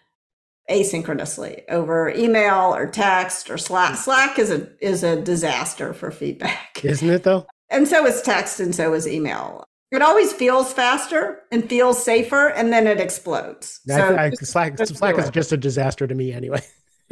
[0.69, 3.95] asynchronously over email or text or Slack.
[3.95, 6.81] Slack is a is a disaster for feedback.
[6.83, 7.45] Isn't it though?
[7.69, 9.63] And so is text and so is email.
[9.89, 13.79] It always feels faster and feels safer, and then it explodes.
[13.87, 16.61] So I, I, Slack, Slack is just a disaster to me anyway.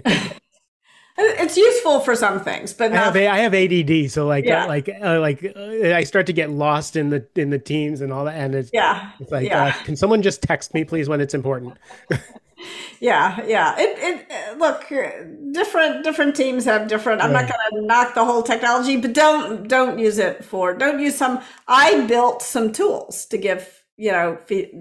[1.18, 4.66] it's useful for some things, but I have, I have ADD, so like yeah.
[4.66, 8.02] uh, like uh, like uh, I start to get lost in the in the teams
[8.02, 9.66] and all that, and it's yeah, it's like yeah.
[9.66, 11.78] Uh, can someone just text me please when it's important?
[13.00, 14.88] yeah yeah it, it look
[15.54, 19.68] different different teams have different i'm not going to knock the whole technology but don't
[19.68, 24.38] don't use it for don't use some i built some tools to give you know
[24.46, 24.72] feed,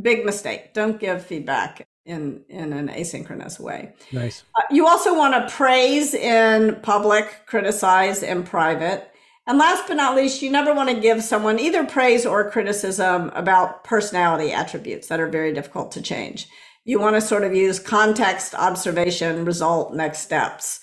[0.00, 3.92] big mistake don't give feedback in in an asynchronous way.
[4.12, 4.44] Nice.
[4.54, 9.10] Uh, you also want to praise in public criticize in private.
[9.48, 13.30] And last but not least, you never want to give someone either praise or criticism
[13.34, 16.48] about personality attributes that are very difficult to change.
[16.84, 20.80] You want to sort of use context, observation, result, next steps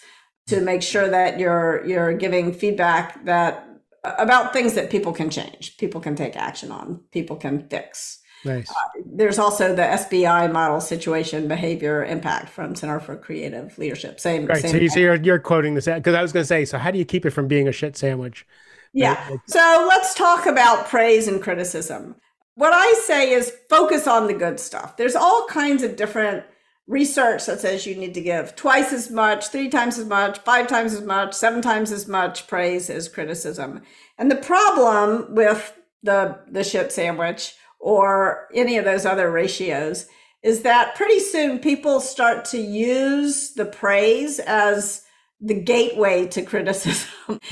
[0.47, 3.67] to make sure that you're you're giving feedback that
[4.03, 8.19] about things that people can change, people can take action on, people can fix.
[8.45, 8.69] Nice.
[8.69, 14.19] Uh, there's also the SBI model, situation, behavior, impact from Center for Creative Leadership.
[14.19, 14.45] Same.
[14.45, 14.61] Right.
[14.61, 16.65] Same so, you, so you're you're quoting this because I was going to say.
[16.65, 18.45] So how do you keep it from being a shit sandwich?
[18.93, 19.37] Yeah.
[19.47, 22.15] So let's talk about praise and criticism
[22.55, 24.97] what I say is focus on the good stuff.
[24.97, 26.43] There's all kinds of different
[26.85, 30.67] research that says you need to give twice as much, three times as much, five
[30.67, 33.81] times as much, seven times as much praise as criticism.
[34.17, 40.07] And the problem with the the shit sandwich or any of those other ratios
[40.41, 45.01] is that pretty soon people start to use the praise as
[45.41, 47.09] the gateway to criticism.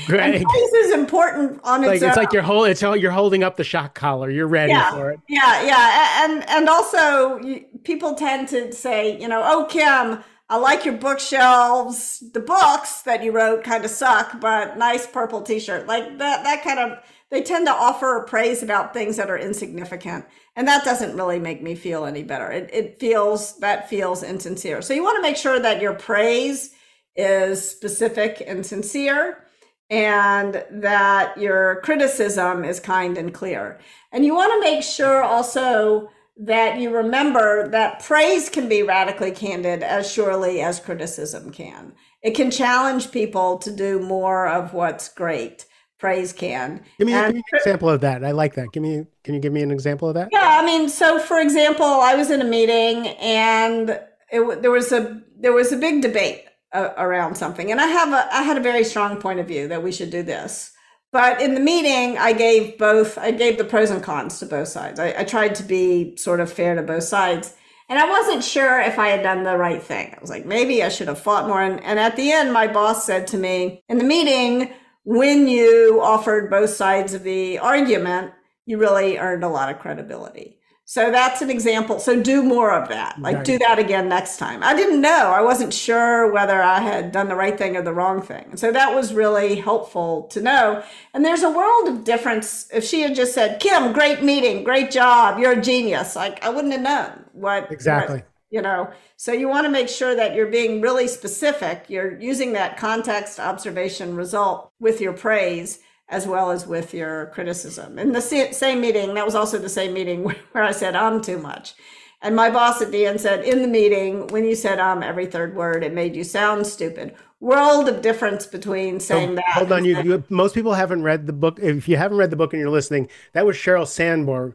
[0.08, 0.34] Right.
[0.34, 2.08] And praise is important on its like, own.
[2.08, 4.30] It's like you're holding it's you're holding up the shock collar.
[4.30, 5.20] You're ready yeah, for it.
[5.28, 7.38] Yeah, yeah, and and also
[7.84, 12.22] people tend to say, you know, oh Kim, I like your bookshelves.
[12.32, 15.86] The books that you wrote kind of suck, but nice purple T-shirt.
[15.86, 16.44] Like that.
[16.44, 16.98] That kind of
[17.32, 21.62] they tend to offer praise about things that are insignificant, and that doesn't really make
[21.62, 22.52] me feel any better.
[22.52, 24.82] It, it feels that feels insincere.
[24.82, 26.74] So you want to make sure that your praise
[27.16, 29.44] is specific and sincere
[29.88, 33.80] and that your criticism is kind and clear.
[34.12, 39.30] And you want to make sure also that you remember that praise can be radically
[39.30, 41.94] candid as surely as criticism can.
[42.22, 45.64] It can challenge people to do more of what's great.
[46.02, 46.82] Praise can.
[46.98, 48.24] Give me, give me, an example of that.
[48.24, 48.72] I like that.
[48.72, 50.30] Give me, can you give me an example of that?
[50.32, 53.90] Yeah, I mean, so for example, I was in a meeting and
[54.32, 57.70] it, there was a there was a big debate uh, around something.
[57.70, 60.10] And I have a I had a very strong point of view that we should
[60.10, 60.72] do this.
[61.12, 64.66] But in the meeting, I gave both I gave the pros and cons to both
[64.66, 64.98] sides.
[64.98, 67.54] I, I tried to be sort of fair to both sides.
[67.88, 70.16] And I wasn't sure if I had done the right thing.
[70.16, 71.62] I was like, maybe I should have fought more.
[71.62, 74.72] And, and at the end, my boss said to me in the meeting,
[75.04, 78.32] when you offered both sides of the argument,
[78.66, 80.58] you really earned a lot of credibility.
[80.84, 82.00] So that's an example.
[82.00, 83.18] So do more of that.
[83.18, 83.44] Like right.
[83.44, 84.62] do that again next time.
[84.62, 85.32] I didn't know.
[85.34, 88.44] I wasn't sure whether I had done the right thing or the wrong thing.
[88.50, 90.82] And so that was really helpful to know.
[91.14, 92.68] And there's a world of difference.
[92.74, 96.50] If she had just said, Kim, great meeting, great job, you're a genius, like I
[96.50, 98.16] wouldn't have known what exactly.
[98.16, 101.86] What, you know, so you want to make sure that you're being really specific.
[101.88, 107.98] You're using that context, observation, result with your praise as well as with your criticism.
[107.98, 111.38] In the same meeting, that was also the same meeting where I said, I'm too
[111.38, 111.74] much.
[112.20, 115.26] And my boss at the end said, in the meeting, when you said um every
[115.26, 117.14] third word, it made you sound stupid.
[117.40, 119.44] World of difference between saying so, that.
[119.54, 121.58] Hold on, you, you, most people haven't read the book.
[121.58, 124.54] If you haven't read the book and you're listening, that was Sheryl Sandberg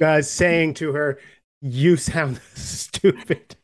[0.00, 1.18] uh, saying to her,
[1.62, 3.56] you sound stupid.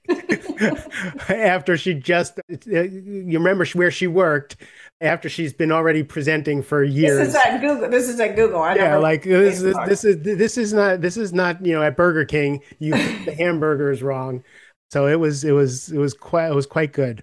[1.29, 4.57] after she just, you remember where she worked
[5.01, 7.19] after she's been already presenting for years.
[7.19, 7.91] This is at Google.
[7.91, 8.63] This is at Google.
[8.63, 11.83] I yeah, like this is this is this is not this is not you know
[11.83, 12.63] at Burger King.
[12.79, 12.93] You
[13.25, 14.43] the hamburger is wrong.
[14.91, 17.23] So it was it was it was quite it was quite good.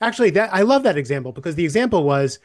[0.00, 2.38] Actually, that I love that example because the example was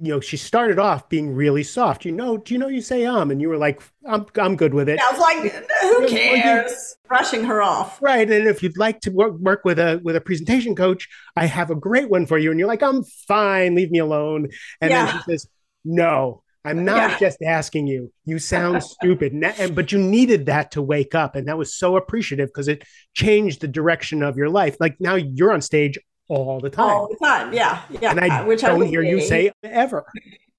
[0.00, 2.04] you know, she started off being really soft.
[2.04, 4.72] You know, do you know you say um, and you were like, I'm I'm good
[4.72, 5.00] with it.
[5.00, 6.96] I was like, who cares?
[7.08, 8.00] Brushing her off.
[8.00, 8.30] Right.
[8.30, 11.70] And if you'd like to work, work with a with a presentation coach, I have
[11.70, 12.50] a great one for you.
[12.50, 14.48] And you're like, I'm fine, leave me alone.
[14.80, 15.06] And yeah.
[15.06, 15.48] then she says,
[15.84, 17.18] No, I'm not yeah.
[17.18, 18.12] just asking you.
[18.24, 19.32] You sound stupid.
[19.32, 21.34] And, but you needed that to wake up.
[21.34, 22.84] And that was so appreciative because it
[23.14, 24.76] changed the direction of your life.
[24.78, 26.90] Like now you're on stage all the time.
[26.90, 28.10] All the time, yeah, yeah.
[28.10, 30.04] And I uh, which don't I hear you say ever.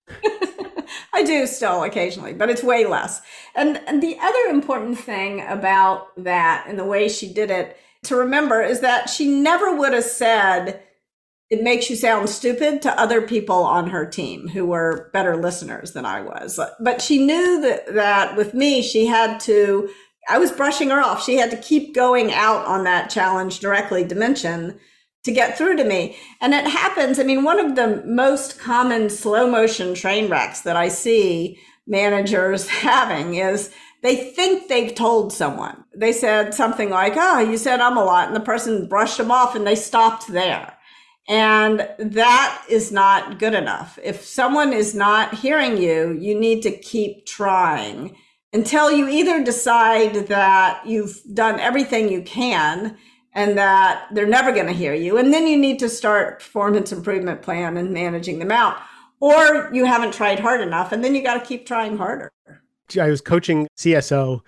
[1.14, 3.22] I do still occasionally, but it's way less.
[3.56, 8.16] And, and the other important thing about that and the way she did it to
[8.16, 10.82] remember is that she never would have said,
[11.50, 15.92] it makes you sound stupid to other people on her team who were better listeners
[15.92, 16.60] than I was.
[16.80, 19.90] But she knew that, that with me, she had to,
[20.30, 21.24] I was brushing her off.
[21.24, 24.80] She had to keep going out on that challenge directly dimension
[25.24, 26.18] to get through to me.
[26.42, 27.20] And it happens.
[27.20, 32.68] I mean, one of the most common slow motion train wrecks that I see managers
[32.68, 35.84] having is they think they've told someone.
[35.96, 38.28] They said something like, Oh, you said I'm a lot.
[38.28, 40.76] And the person brushed them off and they stopped there.
[41.28, 44.00] And that is not good enough.
[44.02, 48.16] If someone is not hearing you, you need to keep trying
[48.52, 52.98] until you either decide that you've done everything you can
[53.40, 55.18] and that they're never going to hear you.
[55.18, 58.76] And then you need to start performance improvement plan and managing them out.
[59.22, 62.30] Or you haven't tried hard enough, and then you got to keep trying harder.
[63.00, 64.42] I was coaching CSO,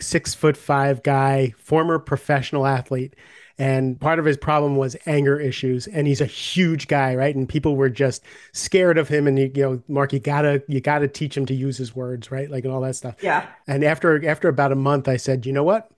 [0.00, 3.16] six foot five guy, former professional athlete.
[3.58, 5.86] And part of his problem was anger issues.
[5.86, 7.36] And he's a huge guy, right?
[7.36, 9.26] And people were just scared of him.
[9.26, 12.30] And you, you know, Mark, you gotta you gotta teach him to use his words,
[12.30, 12.50] right?
[12.50, 13.16] Like and all that stuff.
[13.20, 13.46] Yeah.
[13.66, 15.90] And after after about a month, I said, you know what?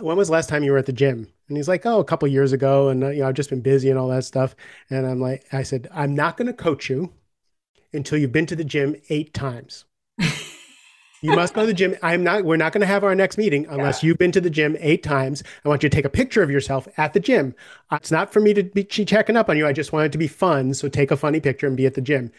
[0.00, 1.26] When was the last time you were at the gym?
[1.48, 3.60] And he's like, oh, a couple years ago, and uh, you know, I've just been
[3.60, 4.54] busy and all that stuff.
[4.90, 7.12] And I'm like, I said, I'm not going to coach you
[7.92, 9.86] until you've been to the gym eight times.
[11.20, 11.96] you must go to the gym.
[12.00, 12.44] I'm not.
[12.44, 14.08] We're not going to have our next meeting unless yeah.
[14.08, 15.42] you've been to the gym eight times.
[15.64, 17.56] I want you to take a picture of yourself at the gym.
[17.90, 19.66] It's not for me to be checking up on you.
[19.66, 20.74] I just want it to be fun.
[20.74, 22.30] So take a funny picture and be at the gym.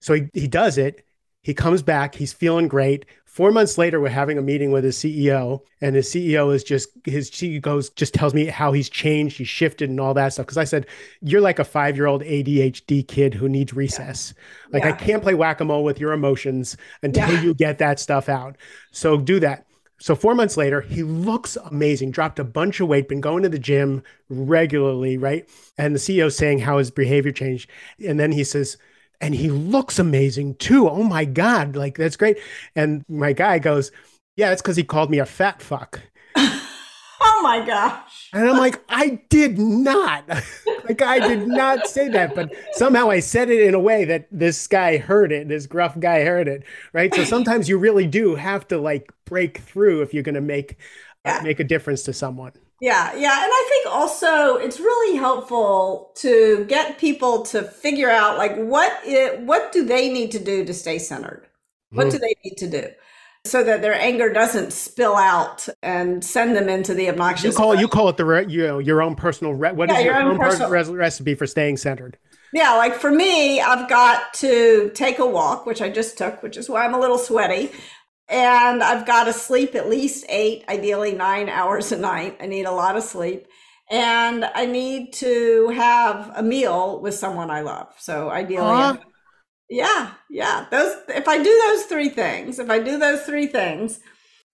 [0.00, 1.04] So he, he does it.
[1.46, 2.16] He comes back.
[2.16, 3.06] He's feeling great.
[3.24, 6.88] Four months later, we're having a meeting with his CEO, and his CEO is just
[7.04, 10.46] his CEO goes just tells me how he's changed, he's shifted, and all that stuff.
[10.46, 10.88] Because I said,
[11.20, 14.34] "You're like a five year old ADHD kid who needs recess.
[14.36, 14.72] Yeah.
[14.72, 14.88] Like yeah.
[14.88, 17.40] I can't play whack a mole with your emotions until yeah.
[17.42, 18.56] you get that stuff out.
[18.90, 22.10] So do that." So four months later, he looks amazing.
[22.10, 25.48] Dropped a bunch of weight, been going to the gym regularly, right?
[25.78, 27.70] And the CEO saying how his behavior changed,
[28.04, 28.78] and then he says
[29.20, 30.88] and he looks amazing too.
[30.88, 32.38] Oh my God, like that's great.
[32.74, 33.90] And my guy goes,
[34.36, 36.00] Yeah, it's because he called me a fat fuck.
[36.36, 38.28] oh my gosh.
[38.32, 40.28] And I'm like, I did not.
[40.84, 42.34] like, I did not say that.
[42.34, 45.98] But somehow I said it in a way that this guy heard it, this gruff
[45.98, 46.64] guy heard it.
[46.92, 47.14] Right.
[47.14, 50.76] So sometimes you really do have to like break through if you're going to make,
[51.24, 51.38] yeah.
[51.38, 52.52] uh, make a difference to someone.
[52.80, 53.42] Yeah, yeah.
[53.42, 58.92] And I think also it's really helpful to get people to figure out like what
[59.04, 61.48] it what do they need to do to stay centered?
[61.90, 62.12] What mm.
[62.12, 62.88] do they need to do?
[63.46, 67.44] So that their anger doesn't spill out and send them into the obnoxious.
[67.44, 69.88] You call it, you call it the re, you know your own personal re, what
[69.88, 72.18] yeah, is your, your, own, own personal recipe for staying centered?
[72.52, 76.56] Yeah, like for me, I've got to take a walk, which I just took, which
[76.56, 77.70] is why I'm a little sweaty
[78.28, 82.36] and I've got to sleep at least eight, ideally nine hours a night.
[82.40, 83.46] I need a lot of sleep.
[83.88, 87.94] And I need to have a meal with someone I love.
[87.98, 88.96] So ideally, uh-huh.
[89.70, 90.66] yeah, yeah.
[90.72, 94.00] Those if I do those three things, if I do those three things,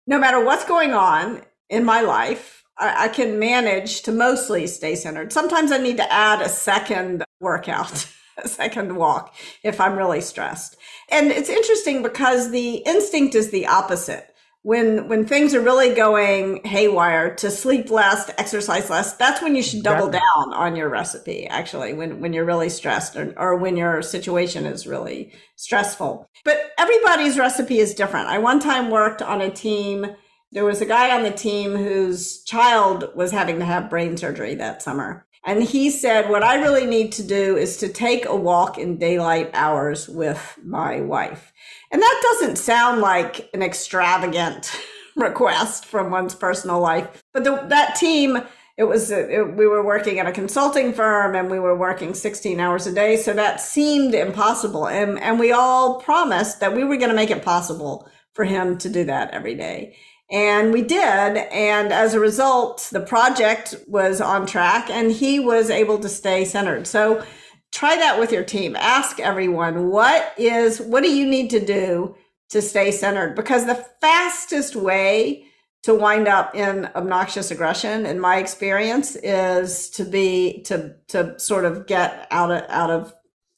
[0.07, 4.95] no matter what's going on in my life, I, I can manage to mostly stay
[4.95, 5.33] centered.
[5.33, 8.07] Sometimes I need to add a second workout.
[8.39, 10.77] a second walk if I'm really stressed.
[11.11, 14.29] And it's interesting because the instinct is the opposite.
[14.65, 19.57] When when things are really going haywire, to sleep less, to exercise less, that's when
[19.57, 23.57] you should double down on your recipe, actually, when, when you're really stressed or, or
[23.57, 26.29] when your situation is really stressful.
[26.45, 28.29] But everybody's recipe is different.
[28.29, 30.07] I one time worked on a team
[30.53, 34.55] there was a guy on the team whose child was having to have brain surgery
[34.57, 35.27] that summer.
[35.45, 38.99] And he said, What I really need to do is to take a walk in
[38.99, 41.53] daylight hours with my wife.
[41.91, 44.71] And that doesn't sound like an extravagant
[45.17, 47.23] request from one's personal life.
[47.33, 48.39] But the, that team,
[48.77, 52.15] it was uh, it, we were working at a consulting firm and we were working
[52.15, 54.87] 16 hours a day, so that seemed impossible.
[54.87, 58.79] And and we all promised that we were going to make it possible for him
[58.79, 59.97] to do that every day.
[60.33, 60.99] And we did.
[60.99, 66.47] And as a result, the project was on track and he was able to stay
[66.47, 66.87] centered.
[66.87, 67.23] So
[67.71, 68.75] try that with your team.
[68.75, 72.17] Ask everyone, what is, what do you need to do
[72.49, 73.37] to stay centered?
[73.37, 75.45] Because the fastest way
[75.83, 81.67] to wind up in obnoxious aggression, in my experience, is to be, to, to sort
[81.67, 83.13] of get out of, out of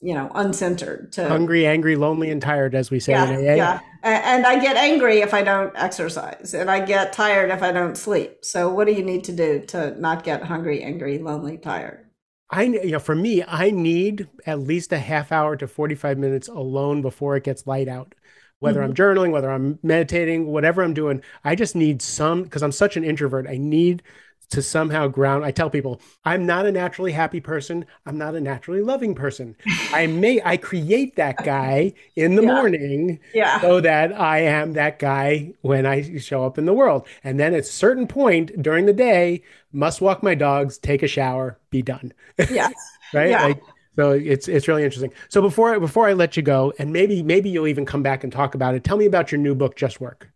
[0.05, 3.55] you know, uncentered to hungry, angry, lonely, and tired, as we say yeah, in AA.
[3.55, 3.81] Yeah.
[4.03, 7.97] And I get angry if I don't exercise, and I get tired if I don't
[7.97, 8.45] sleep.
[8.45, 12.05] So, what do you need to do to not get hungry, angry, lonely, tired?
[12.51, 16.49] I, you know, for me, I need at least a half hour to 45 minutes
[16.49, 18.15] alone before it gets light out.
[18.59, 18.91] Whether mm-hmm.
[18.91, 22.99] I'm journaling, whether I'm meditating, whatever I'm doing, I just need some because I'm such
[22.99, 23.47] an introvert.
[23.49, 24.03] I need
[24.51, 25.45] to somehow ground.
[25.45, 27.87] I tell people I'm not a naturally happy person.
[28.07, 29.57] I'm not a naturally loving person.
[29.93, 32.55] I may I create that guy in the yeah.
[32.55, 33.61] morning yeah.
[33.61, 37.07] so that I am that guy when I show up in the world.
[37.23, 39.43] And then at a certain point during the day,
[39.73, 42.13] must walk my dogs, take a shower, be done.
[42.51, 42.71] Yeah.
[43.13, 43.31] right?
[43.31, 43.45] Yeah.
[43.45, 43.63] Like,
[43.97, 45.13] so it's it's really interesting.
[45.29, 48.33] So before before I let you go, and maybe maybe you'll even come back and
[48.33, 48.83] talk about it.
[48.83, 50.31] Tell me about your new book, Just Work.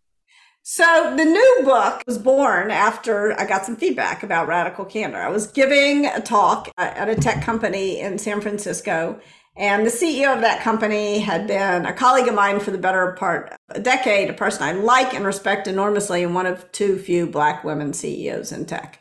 [0.61, 5.17] So the new book was born after I got some feedback about radical candor.
[5.17, 9.19] I was giving a talk at a tech company in San Francisco,
[9.57, 13.13] and the CEO of that company had been a colleague of mine for the better
[13.13, 16.99] part of a decade, a person I like and respect enormously, and one of too
[16.99, 18.99] few black women CEOs in tech.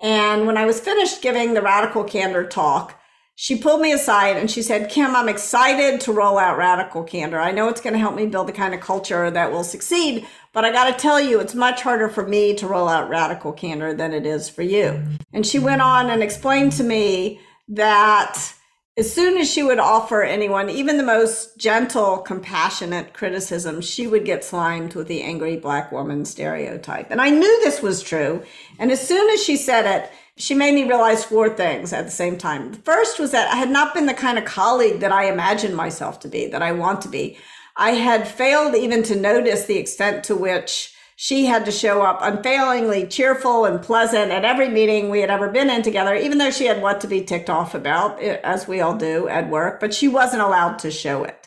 [0.00, 2.98] And when I was finished giving the radical candor talk,
[3.34, 7.40] she pulled me aside and she said, Kim, I'm excited to roll out Radical Candor.
[7.40, 10.26] I know it's going to help me build the kind of culture that will succeed,
[10.52, 13.52] but I got to tell you, it's much harder for me to roll out Radical
[13.52, 15.02] Candor than it is for you.
[15.32, 18.54] And she went on and explained to me that
[18.98, 24.26] as soon as she would offer anyone, even the most gentle, compassionate criticism, she would
[24.26, 27.10] get slimed with the angry black woman stereotype.
[27.10, 28.42] And I knew this was true.
[28.78, 30.10] And as soon as she said it,
[30.42, 32.72] she made me realize four things at the same time.
[32.72, 35.76] The first was that I had not been the kind of colleague that I imagined
[35.76, 37.38] myself to be, that I want to be.
[37.76, 42.18] I had failed even to notice the extent to which she had to show up
[42.20, 46.50] unfailingly cheerful and pleasant at every meeting we had ever been in together, even though
[46.50, 49.78] she had what to be ticked off about, eh, as we all do at work,
[49.78, 51.41] but she wasn't allowed to show it.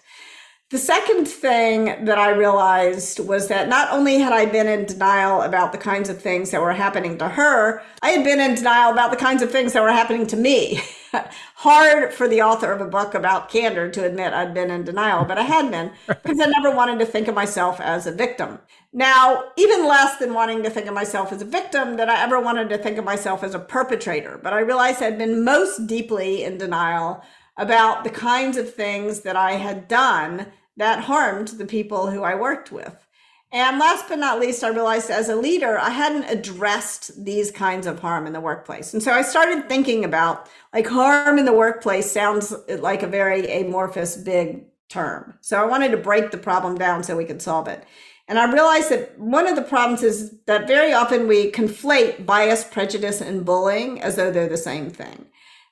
[0.71, 5.43] The second thing that I realized was that not only had I been in denial
[5.43, 8.91] about the kinds of things that were happening to her, I had been in denial
[8.91, 10.81] about the kinds of things that were happening to me.
[11.57, 15.23] Hard for the author of a book about candor to admit I'd been in denial,
[15.23, 18.57] but I had been because I never wanted to think of myself as a victim.
[18.91, 22.39] Now, even less than wanting to think of myself as a victim, that I ever
[22.39, 24.39] wanted to think of myself as a perpetrator.
[24.41, 27.23] But I realized I'd been most deeply in denial
[27.57, 30.47] about the kinds of things that I had done
[30.77, 33.05] that harmed the people who I worked with.
[33.51, 37.87] And last but not least, I realized as a leader, I hadn't addressed these kinds
[37.87, 38.93] of harm in the workplace.
[38.93, 43.49] And so I started thinking about like harm in the workplace sounds like a very
[43.49, 45.37] amorphous, big term.
[45.41, 47.85] So I wanted to break the problem down so we could solve it.
[48.27, 52.63] And I realized that one of the problems is that very often we conflate bias,
[52.63, 55.27] prejudice, and bullying as though they're the same thing.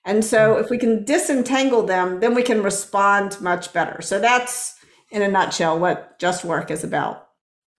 [0.06, 4.02] And so if we can disentangle them, then we can respond much better.
[4.02, 4.76] So that's
[5.12, 7.28] in a nutshell what Just Work is about.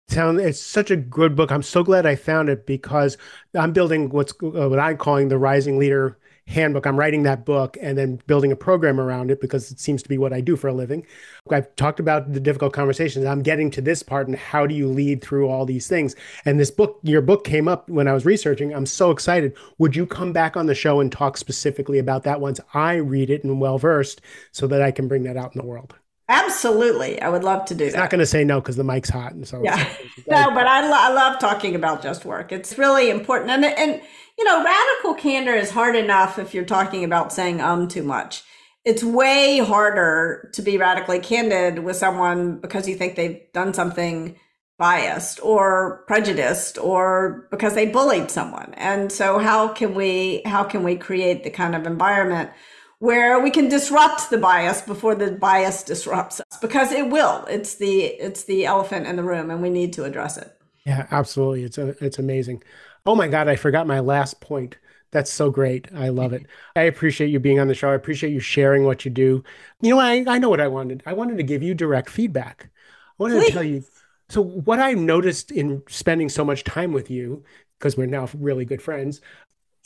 [0.09, 1.51] Sound it's such a good book.
[1.51, 3.17] I'm so glad I found it because
[3.55, 6.87] I'm building what's uh, what I'm calling the Rising Leader handbook.
[6.87, 10.09] I'm writing that book and then building a program around it because it seems to
[10.09, 11.07] be what I do for a living.
[11.51, 13.25] I've talked about the difficult conversations.
[13.25, 16.15] I'm getting to this part and how do you lead through all these things?
[16.45, 18.75] And this book, your book came up when I was researching.
[18.75, 19.57] I'm so excited.
[19.79, 23.31] Would you come back on the show and talk specifically about that once I read
[23.31, 24.21] it and well versed
[24.53, 25.95] so that I can bring that out in the world?
[26.29, 27.21] Absolutely.
[27.21, 27.99] I would love to do He's that.
[27.99, 29.33] not going to say no because the mic's hot.
[29.33, 29.77] And so, yeah.
[30.27, 32.51] no, but I, lo- I love talking about just work.
[32.51, 33.51] It's really important.
[33.51, 34.01] And, and,
[34.39, 38.43] you know, radical candor is hard enough if you're talking about saying um too much.
[38.85, 44.39] It's way harder to be radically candid with someone because you think they've done something
[44.79, 48.75] biased or prejudiced or because they bullied someone.
[48.77, 52.51] And so how can we how can we create the kind of environment
[52.99, 56.59] where we can disrupt the bias before the bias disrupts us?
[56.61, 57.45] Because it will.
[57.49, 60.51] It's the it's the elephant in the room and we need to address it.
[60.85, 61.65] Yeah absolutely.
[61.65, 62.63] It's a, it's amazing
[63.07, 64.79] oh my god i forgot my last point.
[65.13, 65.87] That's so great.
[65.95, 66.47] I love it.
[66.75, 67.89] I appreciate you being on the show.
[67.91, 69.45] I appreciate you sharing what you do.
[69.81, 71.03] You know i, I know what i wanted.
[71.07, 72.71] I wanted to give you direct feedback.
[73.19, 73.47] I wanted Please.
[73.47, 73.85] to tell you
[74.31, 77.45] So, what I noticed in spending so much time with you,
[77.79, 79.21] because we're now really good friends,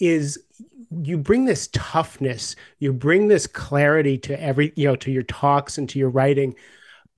[0.01, 0.39] is
[0.91, 5.79] you bring this toughness, you bring this clarity to every, you know, to your talks
[5.79, 6.55] and to your writing,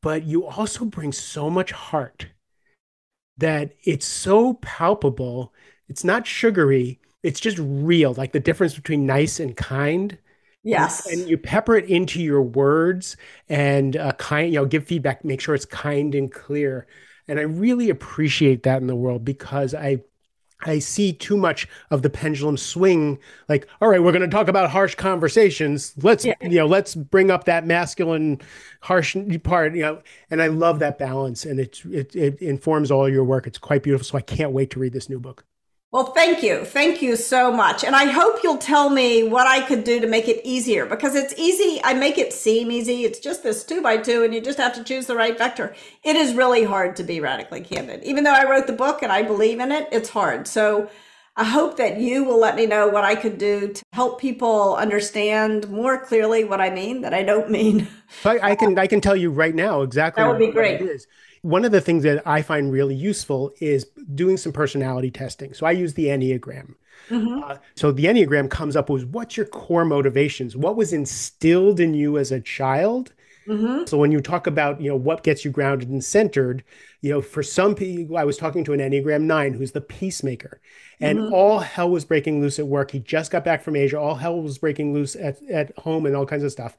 [0.03, 2.29] but you also bring so much heart
[3.39, 5.53] that it's so palpable.
[5.91, 10.17] It's not sugary, it's just real, like the difference between nice and kind.
[10.63, 11.07] Yes.
[11.07, 13.17] And, and you pepper it into your words
[13.49, 16.87] and uh, kind, you know, give feedback, make sure it's kind and clear.
[17.27, 20.03] And I really appreciate that in the world because I
[20.63, 23.19] I see too much of the pendulum swing
[23.49, 26.35] like all right we're going to talk about harsh conversations let's yeah.
[26.43, 28.41] you know let's bring up that masculine
[28.83, 33.09] harsh part you know and I love that balance and it, it it informs all
[33.09, 35.47] your work it's quite beautiful so I can't wait to read this new book
[35.93, 36.65] well, thank you.
[36.65, 37.83] Thank you so much.
[37.83, 41.17] And I hope you'll tell me what I could do to make it easier because
[41.17, 41.81] it's easy.
[41.83, 43.05] I make it seem easy.
[43.05, 45.75] It's just this two by two and you just have to choose the right vector.
[46.05, 48.05] It is really hard to be radically candid.
[48.05, 50.47] Even though I wrote the book and I believe in it, it's hard.
[50.47, 50.89] So
[51.37, 54.77] I hope that you will let me know what I could do to help people
[54.77, 57.89] understand more clearly what I mean that I don't mean.
[58.25, 60.81] I, I can I can tell you right now exactly that would be great.
[60.81, 61.09] It is
[61.43, 65.55] one of the things that I find really useful is doing some personality testing.
[65.55, 66.75] So I use the Enneagram.
[67.09, 67.43] Mm-hmm.
[67.43, 70.57] Uh, so the Enneagram comes up with what's your core motivations?
[70.57, 73.13] What was instilled in you as a child?
[73.47, 73.87] Mm-hmm.
[73.87, 76.63] So when you talk about, you know, what gets you grounded and centered,
[77.01, 80.61] you know, for some people, I was talking to an Enneagram nine who's the peacemaker,
[81.01, 81.33] and mm-hmm.
[81.33, 82.91] all hell was breaking loose at work.
[82.91, 83.99] He just got back from Asia.
[83.99, 86.77] All hell was breaking loose at, at home and all kinds of stuff.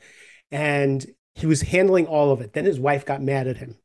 [0.52, 2.54] And he was handling all of it.
[2.54, 3.78] Then his wife got mad at him.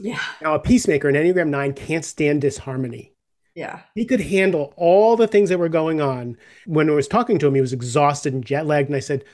[0.00, 0.20] Yeah.
[0.40, 3.12] Now, a peacemaker, an Enneagram 9, can't stand disharmony.
[3.54, 3.82] Yeah.
[3.94, 6.36] He could handle all the things that were going on.
[6.66, 8.88] When I was talking to him, he was exhausted and jet lagged.
[8.88, 9.24] And I said,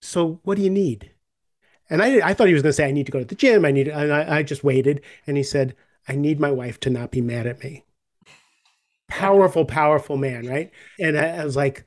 [0.00, 1.12] So, what do you need?
[1.88, 3.34] And I, I thought he was going to say, I need to go to the
[3.34, 3.64] gym.
[3.64, 5.02] I need, and I, I just waited.
[5.26, 5.76] And he said,
[6.08, 7.84] I need my wife to not be mad at me.
[9.08, 10.70] Powerful, powerful man, right?
[10.98, 11.84] And I, I was like,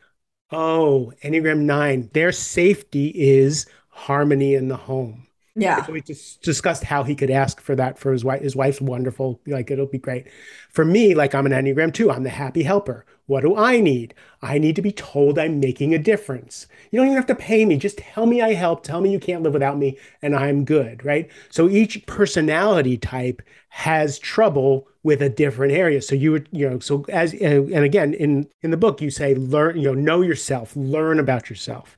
[0.52, 5.28] Oh, Enneagram 9, their safety is harmony in the home.
[5.56, 5.86] Yeah.
[5.86, 8.42] So we just discussed how he could ask for that for his wife.
[8.42, 9.40] His wife's wonderful.
[9.46, 10.28] Like it'll be great.
[10.70, 12.10] For me, like I'm an Enneagram two.
[12.10, 13.06] I'm the happy helper.
[13.28, 14.16] What do I need?
[14.42, 16.68] I need to be told I'm making a difference.
[16.92, 17.78] You don't even have to pay me.
[17.78, 18.84] Just tell me I help.
[18.84, 21.06] Tell me you can't live without me and I'm good.
[21.06, 21.30] Right.
[21.50, 26.02] So each personality type has trouble with a different area.
[26.02, 29.36] So you would, you know, so as, and again, in, in the book, you say,
[29.36, 31.98] learn, you know, know yourself, learn about yourself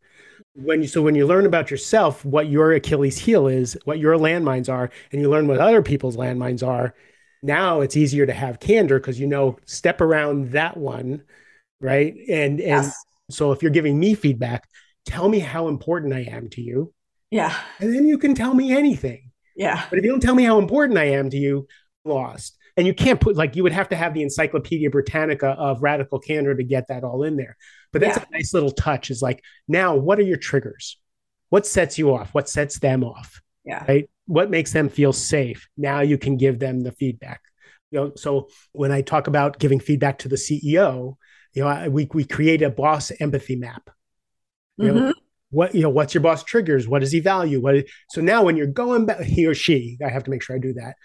[0.55, 4.15] when you so when you learn about yourself what your achilles heel is what your
[4.17, 6.95] landmines are and you learn what other people's landmines are
[7.43, 11.21] now it's easier to have candor because you know step around that one
[11.85, 12.13] right?
[12.29, 13.05] And and yes.
[13.29, 14.67] so if you're giving me feedback
[15.05, 16.91] tell me how important i am to you.
[17.29, 17.55] Yeah.
[17.79, 19.31] And then you can tell me anything.
[19.55, 19.85] Yeah.
[19.89, 21.67] But if you don't tell me how important i am to you
[22.03, 22.57] lost.
[22.77, 26.19] And you can't put like you would have to have the encyclopedia britannica of radical
[26.19, 27.55] candor to get that all in there
[27.91, 28.25] but that's yeah.
[28.29, 30.97] a nice little touch is like now what are your triggers?
[31.49, 32.33] What sets you off?
[32.33, 33.41] What sets them off?
[33.63, 33.83] Yeah.
[33.87, 34.09] Right?
[34.25, 35.67] What makes them feel safe?
[35.77, 37.41] Now you can give them the feedback.
[37.91, 41.15] You know so when i talk about giving feedback to the ceo
[41.53, 43.89] you know I, we, we create a boss empathy map.
[44.77, 44.97] You mm-hmm.
[44.97, 45.13] know
[45.51, 46.87] what you know what's your boss triggers?
[46.87, 47.61] What does he value?
[47.61, 50.55] What so now when you're going back he or she i have to make sure
[50.55, 50.95] i do that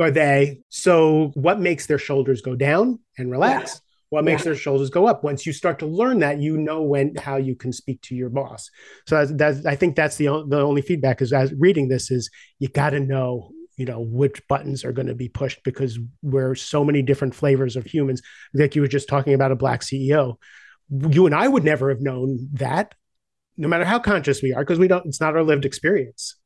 [0.00, 0.60] Are they.
[0.68, 3.80] So, what makes their shoulders go down and relax?
[4.10, 4.52] What makes yeah.
[4.52, 5.22] their shoulders go up?
[5.22, 8.30] Once you start to learn that, you know when how you can speak to your
[8.30, 8.70] boss.
[9.06, 12.30] So that's, that's I think that's the the only feedback is as reading this is
[12.58, 16.54] you got to know you know which buttons are going to be pushed because we're
[16.54, 18.22] so many different flavors of humans.
[18.54, 20.36] Like you were just talking about a black CEO,
[20.90, 22.94] you and I would never have known that,
[23.56, 25.06] no matter how conscious we are, because we don't.
[25.06, 26.36] It's not our lived experience.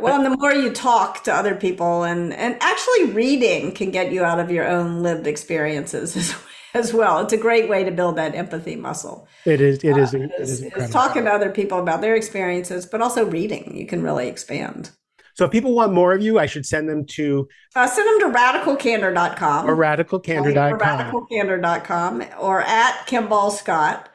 [0.00, 4.10] Well, and the more you talk to other people, and and actually reading can get
[4.10, 6.34] you out of your own lived experiences as,
[6.76, 7.20] as well.
[7.20, 9.26] It's a great way to build that empathy muscle.
[9.44, 9.82] It is.
[9.82, 10.14] It is.
[10.14, 13.76] Uh, it is, it's talking to other people about their experiences, but also reading.
[13.76, 14.90] You can really expand.
[15.34, 18.32] So if people want more of you, I should send them to uh, send them
[18.32, 24.08] to radicalcandor.com or radicalcandor.com or radicalcandor.com or at Kimball Scott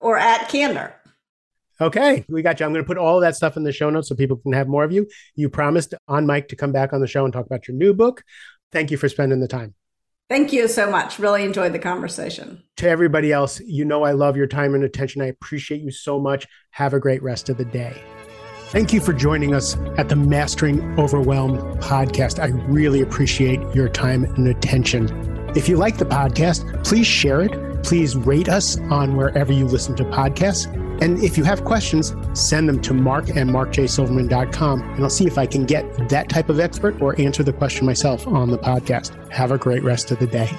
[0.00, 0.94] or at Candor.
[1.80, 2.66] Okay, we got you.
[2.66, 4.52] I'm going to put all of that stuff in the show notes so people can
[4.52, 5.06] have more of you.
[5.36, 7.94] You promised on mic to come back on the show and talk about your new
[7.94, 8.24] book.
[8.72, 9.74] Thank you for spending the time.
[10.28, 11.18] Thank you so much.
[11.18, 12.62] Really enjoyed the conversation.
[12.76, 15.22] To everybody else, you know I love your time and attention.
[15.22, 16.46] I appreciate you so much.
[16.72, 17.96] Have a great rest of the day.
[18.68, 22.38] Thank you for joining us at the Mastering Overwhelm podcast.
[22.38, 25.08] I really appreciate your time and attention.
[25.56, 27.77] If you like the podcast, please share it.
[27.88, 30.66] Please rate us on wherever you listen to podcasts
[31.00, 35.38] And if you have questions, send them to mark and markjsilverman.com, and I'll see if
[35.38, 39.14] I can get that type of expert or answer the question myself on the podcast.
[39.32, 40.50] Have a great rest of the day.